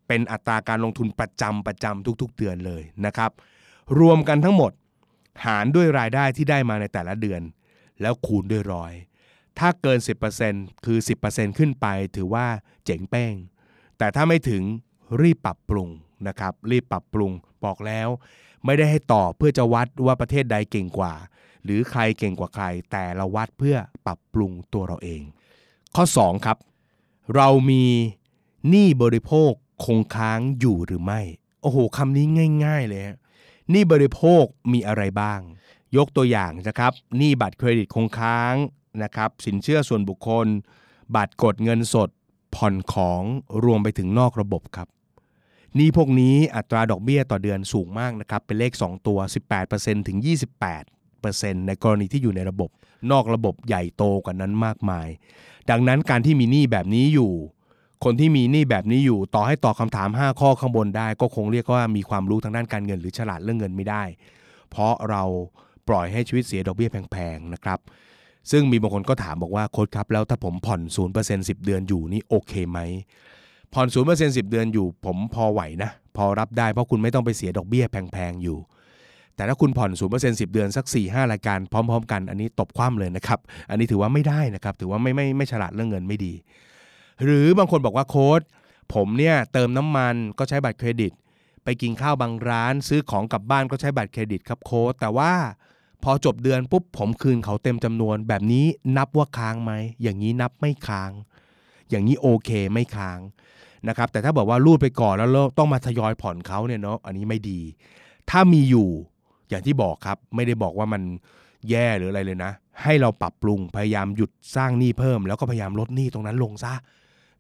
[0.07, 3.31] เป็นอัตราการลงทุนประจำประจำทุกๆ เดือนเลยนะครับ
[3.99, 4.71] รวมกันทั้งหมด
[5.45, 7.41] หารด้วยรายได้ที่ได้มาในแต่ละเดือน
[8.01, 8.93] แล้วคูณด้วยร้อย
[9.59, 9.99] ถ้าเกิน
[10.41, 12.45] 10%คือ 10%ขึ้นไปถือว่า
[12.85, 13.33] เจ๋งเป้ง
[13.97, 14.63] แต่ถ้าไม่ถึง
[15.21, 15.89] รีบปรับปรุง
[16.27, 17.31] นะครับ รีบปรับปรุง
[17.65, 18.07] บอกแล้ว
[18.65, 21.13] ไม่ได้ให้ตอบเพื่อจะวัดว่าประเทศใดเก่งกว่า
[21.63, 25.21] หรือใครเก่งกว่าใคร แต่เราวัดเพื่อปรับปรุงตัวเราเอง
[25.95, 26.57] ข้อ 2 ครับ
[27.35, 27.83] เรามี
[28.69, 29.51] หนี้บริโภค
[29.85, 31.21] คงค้างอยู่หรือไม่
[31.61, 32.25] โอ้โหคำนี้
[32.65, 33.17] ง่าย ๆ เลยฮะ
[33.73, 35.39] นี้บริโภคมีอะไรบ้าง
[35.97, 38.55] ยกตัวอย่างนะครับหนี้บัตรเครดิตคงค้าง
[39.03, 40.47] นะครับสินเชื่อส่วนบุคคล
[41.15, 42.09] บัตรกดเงินสด
[42.55, 43.21] ผ่อนของ
[43.65, 44.87] รวมไปถึงนอกระบบครับ
[45.77, 49.19] นี้พวกนี้อัตราดอกเบี้ยต่อเดือนสูงมากนะครับ เป็นเลข 2 ตัว
[49.63, 50.17] 18%ถึง
[50.91, 52.69] 28%ในกรณีที่อยู่ในระบบ
[53.11, 55.07] นอกระบบใหญ่โตกว่านั้นมากมาย
[55.69, 57.33] ดังนั้นการที่มีหนี้แบบนี้อยู่
[58.03, 64.03] คนที่มีหนี้แบบนี้อยู่ต่อให้ตอบคำถาม 5 ข้อข้างบนได้ ก็คงเรียกว่ามีความรู้ทางด้านการเงินหรือฉลาดเรื่องเงินไม่ได้
[64.69, 65.23] เพราะเรา
[65.87, 67.79] ปล่อยให้ชีวิตเสียดอกเบี้ยแพงๆนะครับ
[68.51, 70.81] ซึ่งมีบางคนก็ถามบอกว่าโค้ชครับแล้วถ้าผมผ่อน
[71.15, 72.79] 0% 10 เดือนอยู่นี่โอเคไหม
[73.73, 78.57] ผ่อน 0% 10 เดือนอยู่ ผมพอไหวนะ พอรับได้เพราะคุณไม่ต้องไปเสียดอกเบี้ยแพงๆอยู่
[79.35, 86.33] แต่ถ้าคุณผ่อน 0% 10 เดือนสัก 4-5 รายการพร้อม ๆ กันอันนี้ตบคว่ำเลยนะครับ อันนี้ถือว่าไม่ได้นะครับ ถือว่าไม่ไม่ไม่ฉลาดเรื่องเงินไม่ดี
[87.23, 88.41] หรือบางคนบอกว่าโค้ด
[88.93, 91.11] ผมเนี่ยเติมน้ำมันก็ใช้บัตรเครดิต
[91.63, 95.33] ไปกินข้าวบางร้าน ซื้อของกลับบ้านก็ใช้บัตรเครดิตครับโค้ดแต่ว่า
[96.03, 98.65] พอจบเดือนปุ๊บผมคืนเขาเต็มจำนวนแบบนี้
[98.97, 101.11] นับว่าค้างไหมอย่างนี้นับไม่ค้าง
[101.89, 103.19] อย่างนี้โอเคไม่ค้าง
[103.87, 107.59] นะครับแต่ถ้าบอกว่ารูดไปก่อนแล้วต้องมาทยอยผ่อนเขาเนี่ยเนาะอันนี้ไม่ดี
[108.29, 108.89] ถ้ามีอยู่
[109.49, 111.01] อย่างที่บอกครับไม่ได้บอกว่ามัน
[111.69, 112.51] แย่หรืออะไรเลยนะ
[112.83, 116.73] ให้เราปรับปรุงพยายามหยุดสร้างหนี้เพิ่ม แล้วก็พยายามลดหนี้ตรงนั้นลงซะ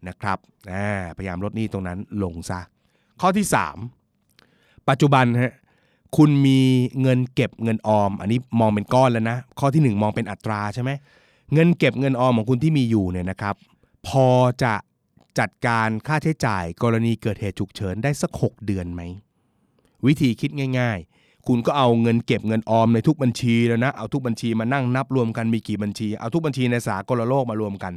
[0.07, 0.37] นะครับ
[1.17, 2.59] พยายามลดหนี้ตรงนั้นลงซะ
[3.21, 3.45] ข้อที่
[4.17, 5.53] 3 ปัจจุบันฮะ
[6.17, 6.59] คุณมี
[7.01, 10.91] เงินเก็บเงินออม อันนี้มองเป็นก้อนแล้วนะ ข้อที่ 1 มองเป็นอัตราใช่ไหม
[11.53, 13.55] เงินเก็บเงินออมของคุณที่มีอยู่เนี่ยนะครับ
[14.07, 14.27] พอ
[14.63, 14.73] จะ
[15.39, 19.01] จัดการค่าใช้จ่ายกรณีเกิดเหตุฉุกเฉินได้สัก 6 เดือนไหม
[20.05, 27.93] วิธีคิดง่าย ๆ คุณก็เอาเงินเก็บเงินออมในทุกบัญชีแล้วนะ เอาทุกบัญชีมานั่งนับรวมกันมีกี่บัญชี เอาทุกบัญชีในสากลโลกมารวมกัน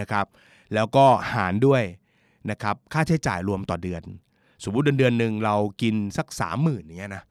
[0.00, 0.26] นะครับ
[0.74, 1.82] แล้วก็หารด้วย
[2.50, 4.02] นะครับค่าใช้จ่ายรวมต่อเดือน
[4.64, 7.24] สมมุติเดือนเดือนหนึ่งเรากินสักสามหมื่นอย่างเงี้ยนะ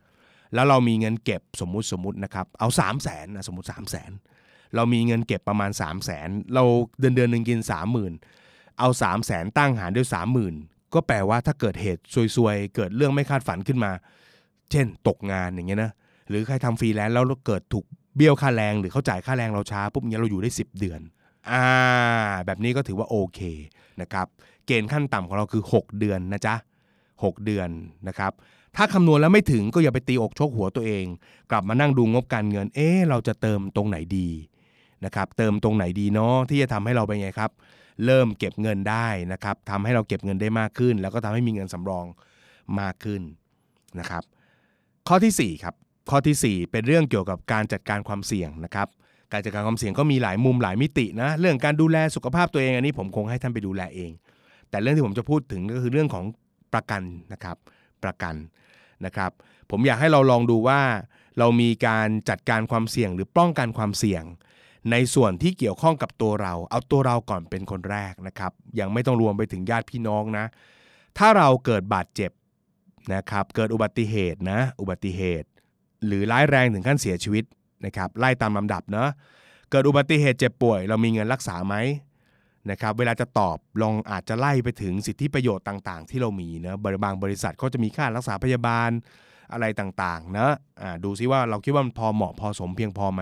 [0.54, 4.12] แล้วเรามีเงินเก็บสมมุติสมมุตินะครับเอาสามแสนนะสมมุติสามแสน
[4.76, 6.64] เรามีเงินเก็บประมาณ3 0 0แสนเรา
[7.00, 7.60] เดือนเดือนหนึ่งกิน
[8.20, 10.08] 30,000เอา3 0 0แสนตั้งหารด้วย
[10.52, 12.04] 30,000ก็แปลว่าถ้าเกิดเหตุ
[12.36, 13.92] ซวยๆ เกิดเรื่องไม่คาดฝันขึ้นมา
[14.72, 15.92] เช่นตกงานอย่างเงี้ยนะ
[16.30, 21.02] หรือใครทำฟรีแลนซ์แล้วเกิดถูกเบี้ยวค่าแรง หรือเขาจ่ายค่าแรงเราช้าปุ๊บเงี้ยเราอยู่ได้ 10 เดือน
[21.52, 21.68] อ่า
[22.46, 23.40] แบบนี้ก็ถือว่าโอเค
[24.02, 24.28] นะครับ
[24.66, 26.56] เกณฑ์ขั้นต่ำของเราคือ 6 เดือนนะจ๊ะ
[27.04, 27.70] 6 เดือน
[28.08, 28.32] นะครับ
[28.76, 31.06] ถ้าคำนวณแล้วไม่ถึงก็อย่าไปตีอกชกหัวตัวเอง
[31.52, 34.30] กลับมานั่งดูงบการเงิน เอ๊เราจะเติมตรงไหนดี
[35.06, 37.52] นะครับ เติมตรงไหนดีเนาะที่จะทำให้เราเป็นไงครับ
[38.06, 42.06] เริ่มเก็บเงินได้นะครับทำให้เราเก็บเงินได้มากขึ้น แล้วก็ทำให้มีเงินสำรอง
[42.80, 43.22] มากขึ้น
[44.00, 44.24] นะครับ
[45.08, 45.76] ข้อที่4ครับ
[46.10, 48.88] ข้อที่ 4 เป็นเรื่องเกี่ยวกับการจัดการความเสี่ยงนะครับ
[49.32, 54.12] การจัดการความเสี่ยงก็มีหลายมุมหลายมิตินะเรื่องการดูแลสุขภาพตัวเองอันนี้ผมคงให้ท่านไปดูแลเอง
[54.70, 56.26] แต่เรื่องที่ผมจะพูดถึงก็คือเรื่องของ
[56.74, 57.58] ประกันนะครับ
[58.04, 58.36] ประกัน
[59.06, 59.32] นะครับ
[59.72, 60.82] ผมอยากให้เราลองดูว่า
[61.40, 64.24] เรามีการจัดการความเสี่ยงหรือป้องกันความเสี่ยง
[64.92, 70.46] ในส่วนที่เกี่ยวข้องกับตัวเรา เอาตัวเราก่อนเป็นคนแรกนะครับยังไม่ต้องรวมไปถึงญาติพี่น้องนะ
[71.18, 72.32] ถ้าเราเกิดบาดเจ็บ
[73.14, 75.48] นะครับเกิดอุบัติเหตุนะอุบัติเหตุ
[76.06, 77.44] หรือร้ายแรงถึงขั้นเสียชีวิต
[77.86, 79.10] นะครับไล่ตามลำดับเนาะ
[79.70, 81.76] เกิดอุบัติเหตุเจ็บป่วย เรามีเงินรักษาไหม
[82.72, 88.90] นะครับเวลาจะตอบลองอาจจะไล่ไปถึงสิทธิประโยชน์ต่างๆ ที่เรามีนะบางบริษัทก็จะมีค่ารักษาพยาบาล
[89.52, 93.22] อะไรต่างๆนะะดูซิว่าเราคิดว่ามันพอเหมาะพอสมเพียงพอไหม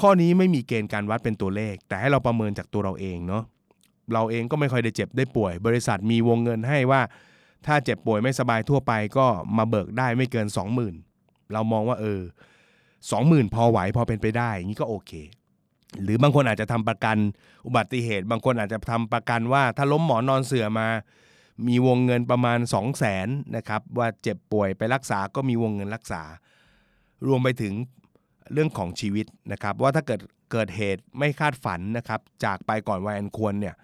[0.00, 3.42] ข้อนี้ไม่มีเกณฑ์การวัดเป็นตัวเลข แต่ให้เราประเมินจากตัวเราเองเนาะ
[4.14, 7.00] เราเองก็ไม่ค่อยได้เจ็บได้ป่วย บริษัทมีวงเงินให้ว่า
[7.66, 10.46] ถ้าเจ็บป่วยไม่สบายทั่วไปก็มาเบิกได้ไม่เกิน
[11.00, 12.20] 20,000 เรามองว่าเออ
[13.10, 15.12] สองหมื่นพอไหวพอเป็นไปได้อย่างนี้ก็โอเค
[16.02, 17.16] หรือบางคนอาจจะทำประกัน
[17.66, 20.88] อุบัติเหตุ บางคนอาจจะทำประกันว่าถ้าล้มหมอนนอนเสื่อมา
[21.66, 26.22] มีวงเงินประมาณ 2 0 0แสนนะครับว่าเจ็บป่วยไปรักษาก็มีวงเงินรักษา
[27.26, 27.74] รวมไปถึง
[28.52, 30.20] เรื่องของชีวิตนะครับว่าถ้าเกิด
[30.52, 33.74] เกิดเหตุไม่คาดฝันนะครับจากไปก่อนวัยอันควรเนี่ย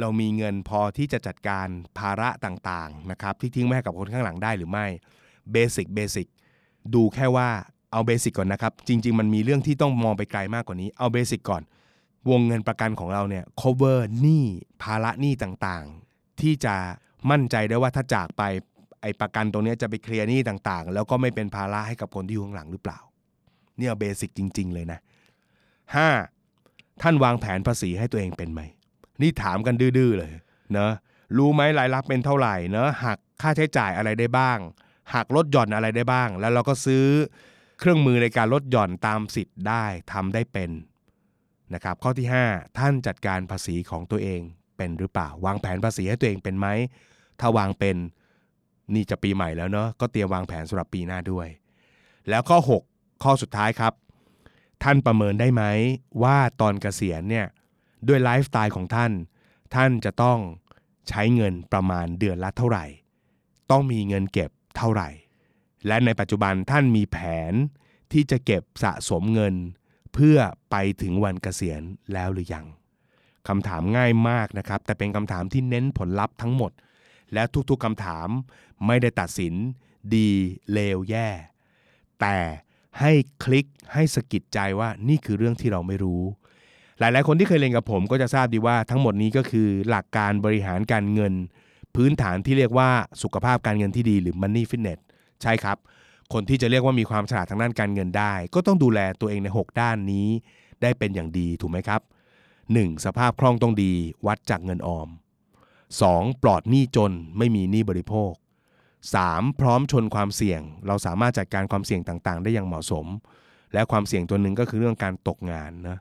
[0.00, 4.86] เรามีเงินพอที่จะจัดการภาระต่างๆนะครับที่ทิ้งไว้ให้กับคนข้างหลังได้หรือไม่
[5.52, 6.26] เบสิกเบสิก
[6.94, 7.50] ดูแค่ว่า
[7.92, 11.62] เอา basic ก่อนนะครับ จริง ๆ มันมีเรื่องที่ต้องมองไปไกลมากกว่านี้ เอา basic ก่อน
[12.30, 14.44] วงเงินประกันของเราเนี่ย cover หนี้
[14.82, 16.74] ภาระหนี้ต่างๆ ที่จะ
[17.30, 18.42] มั่นใจได้ว่าถ้าจากไป
[19.02, 22.98] ไอ้ประกันตรงนี้จะไปเคลียร์หนี้ต่างๆ แล้วก็ไม่เป็นภาระให้กับคนที่อยู่ข้างหลังหรือเปล่า
[23.78, 24.98] เนี่ย basic จริง ๆ เลยนะ
[26.20, 27.02] 5.
[27.02, 28.60] ท่านวางแผนภาษีให้ตัวเองเป็นไหม
[29.22, 30.30] นี่ถามกันดื้อๆเลย
[30.72, 30.92] เนะ
[31.36, 34.58] รู้ไหมรายรับเป็นเท่าไหร่เนะหักค่าใช้จ่ายอะไรได้บ้าง
[35.14, 37.04] หักลดหย่อนอะไรได้บ้าง แล้วเราก็ซื้อ
[37.84, 40.70] เครื่องมือในการลดหย่อนตามสิทธิ์ได้ทำได้เป็น
[41.74, 44.40] นะครับข้อที่ 5 ท่านจัดการภาษีของตัวเอง
[44.76, 46.66] เป็นหรือเปล่า วางแผนภาษีให้ตัวเองเป็นไหม
[47.40, 47.96] ถ้าวางเป็น
[48.94, 51.48] นี่จะปีใหม่แล้วเนาะก็เตรียมวางแผนสำหรับปีหน้าด้วย
[52.28, 52.58] แล้วข้อ
[52.90, 53.92] 6 ข้อสุดท้ายครับ
[54.82, 55.62] ท่านประเมินได้ไหม
[56.22, 57.46] ว่าตอนเกษียณเนี่ย
[58.08, 59.12] ด้วยไลฟ์สไตล์ของท่าน
[59.74, 60.38] ท่านจะต้อง
[61.08, 62.84] ใช้เงินประมาณเดือนละเท่าไหร่
[63.70, 65.08] ต้องมีเงินเก็บเท่าไหร่
[65.86, 67.18] และในปัจจุบันท่านมีแผ
[67.50, 67.52] น
[68.12, 69.54] ที่จะเก็บสะสมเงิน
[70.14, 70.38] เพื่อ
[70.70, 72.66] ไปถึงวันเกษียณแล้วหรือยัง
[73.48, 76.72] คำถามง่ายมากนะครับ แต่เป็นคำถามที่เน้นผลลัพธ์ทั้งหมด
[77.32, 78.28] และทุกๆคำถาม
[78.86, 79.54] ไม่ได้ตัดสิน
[80.14, 80.30] ดี
[80.72, 81.28] เลวแย่
[82.20, 82.38] แต่
[83.00, 83.12] ให้
[83.44, 86.22] คลิกให้สกิดใจว่านี่คือเรื่องที่เราไม่รู้
[86.98, 91.34] หลายๆ คนที่เคยเรียนกับผมก็จะทราบดีว่าทั้งหมดนี้ก็คือหลักการบริหารการเงิน
[91.94, 92.90] พื้นฐานที่เรียกว่า
[93.22, 95.00] สุขภาพการเงินที่ดีหรือ Money Fitness
[95.42, 95.78] ใช่ครับ
[96.32, 100.28] คนที่จะเรียกว่ามีความฉลาดทางด้านการเงินได้ ก็ต้องดูแลตัวเองใน 6 ด้านนี้
[100.82, 102.00] ได้เป็นอย่างดีถูกไหมครับ
[102.52, 103.04] 1.
[103.04, 103.92] สภาพคล่องต้องดี
[104.26, 105.08] วัดจากเงินออม
[105.74, 106.42] 2.
[106.42, 108.32] ปลอดหนี้จนไม่มีหนี้บริโภค
[108.96, 109.60] 3.
[109.60, 113.06] พร้อมชนความเสี่ยง เราสามารถจัดการความเสี่ยงต่างๆ ได้อย่างเหมาะสม
[113.72, 115.98] และความเสี่ยงตัวหนึ่งก็คือเรื่องการตกงานนะ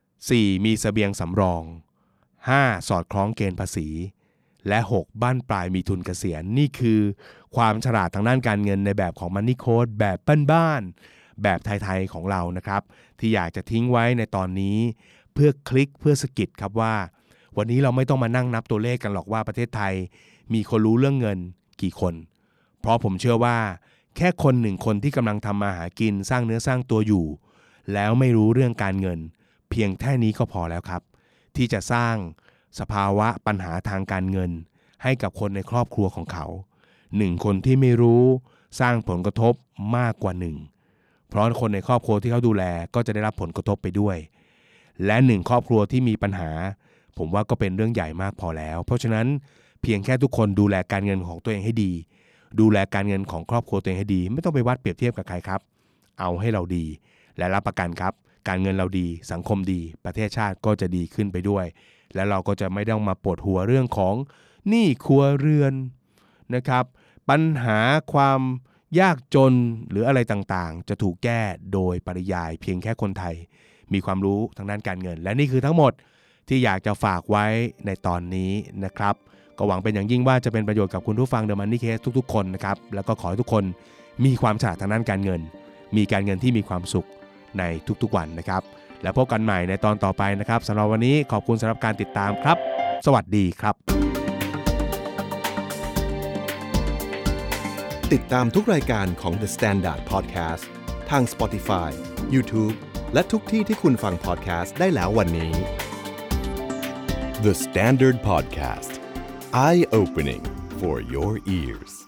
[0.00, 0.64] 4.
[0.64, 1.62] มีสเสบียงสำรอง
[2.26, 2.88] 5.
[2.88, 3.88] สอดคล้องเกณฑ์ภาษี
[4.68, 7.00] และ 6 บ้านปลายมีทุนเกษียณนี่คือ
[7.56, 10.18] ความฉลาดทางด้านการเงินในแบบของมันนี่โค้ดแบบ
[10.52, 12.82] บ้านๆแบบไทยๆของเรานะครับ
[13.18, 14.78] ที่อยากจะทิ้งไว้ในตอนนี้
[15.34, 16.94] เพื่อคลิกเพื่อสกิดครับว่า
[17.56, 19.94] วันนี้เราไม่ต้องมานั่งนับตัวเลขกันหรอกว่าประเทศไทย
[20.54, 21.38] มีคนรู้เรื่องเงิน
[21.82, 22.14] กี่คน
[22.80, 23.56] เพราะผมเชื่อว่า
[24.16, 27.26] แค่คนหนึ่งคนที่กำลังทำมาหากินสร้างเนื้อสร้างตัวอยู่
[27.92, 29.18] แล้วไม่รู้เรื่องการเงิน
[29.70, 31.02] เพียงแค่นี้ก็พอแล้วครับ
[31.56, 32.16] ที่จะสร้าง
[32.78, 34.50] สภาวะปัญหาทางการเงิน
[35.02, 36.46] ให้กับคนในครอบครัวของเขา
[37.16, 38.22] หนึ่งคนที่ไม่รู้
[38.80, 39.54] สร้างผลกระทบ
[39.96, 40.56] มากกว่าหนึ่ง
[41.28, 42.64] เพราะคนในครอบครัวที่เขาดูแล
[42.94, 44.16] ก็จะได้รับผลกระทบไปด้วย
[45.06, 46.50] และหนึ่งครอบครัวที่มีปัญหา
[47.18, 49.26] ผมว่าก็เป็นเรื่องใหญ่มากพอแล้ว เพราะฉะนั้น
[49.82, 51.92] เพียงแค่ทุกคนดูแลการเงินของตัวเองให้ดี
[52.60, 55.60] ดูแลการเงินของครอบครัวตัวเองให้ดี ไม่ต้องไปวัดเปรียบเทียบกับใครครับ
[56.20, 56.84] เอาให้เราดี
[57.38, 58.12] และรับประกันครับ
[58.48, 61.64] การเงินเราดี สังคมดี ประเทศชาติก็จะดีขึ้นไปด้วย
[62.14, 64.14] และเราก็จะไม่ต้องมาปวดหัวเรื่องของ
[64.68, 65.74] หนี้ครัวเรือน
[66.54, 66.84] นะครับ
[67.30, 67.78] ปัญหา
[68.12, 68.40] ความ
[69.00, 69.54] ยากจน
[69.90, 71.40] หรืออะไรต่างๆ จะถูกแก้
[71.72, 73.34] โดยปริยายเพียงแค่คนไทย
[73.92, 75.92] มีความรู้ทางด้านการเงิน และนี่คือทั้งหมด
[76.48, 77.46] ที่อยากจะฝากไว้
[77.86, 78.52] ในตอนนี้
[78.84, 79.14] นะครับ
[79.58, 83.64] ก็หวังเป็นอย่างยิ่งว่าจะเป็นประโยชน์กับคุณผู้ฟังเดอะมันนี่เคสทุกๆ คนนะครับ แล้วก็ขอให้ทุกคน
[84.24, 85.40] มีความฉลาดทางด้านการเงิน
[85.96, 87.08] มีการเงินที่มีความสุข
[87.58, 87.62] ใน
[88.02, 88.62] ทุกๆวันนะครับ
[89.02, 92.56] แล้วพบกันใหม่ในตอนต่อไปนะครับสำหรับวันนี้ขอบคุณสำหรับการติดตามครับ
[93.06, 93.74] สวัสดีครับ
[98.12, 100.64] ติดตามทุกรายการของ The Standard Podcast
[101.10, 101.90] ทาง Spotify,
[102.34, 102.76] YouTube
[103.14, 105.52] และทุกที่ที่คุณฟัง podcast ได้แล้ววันนี้
[107.44, 108.92] The Standard Podcast
[109.66, 110.44] Eye Opening
[110.80, 112.01] for your ears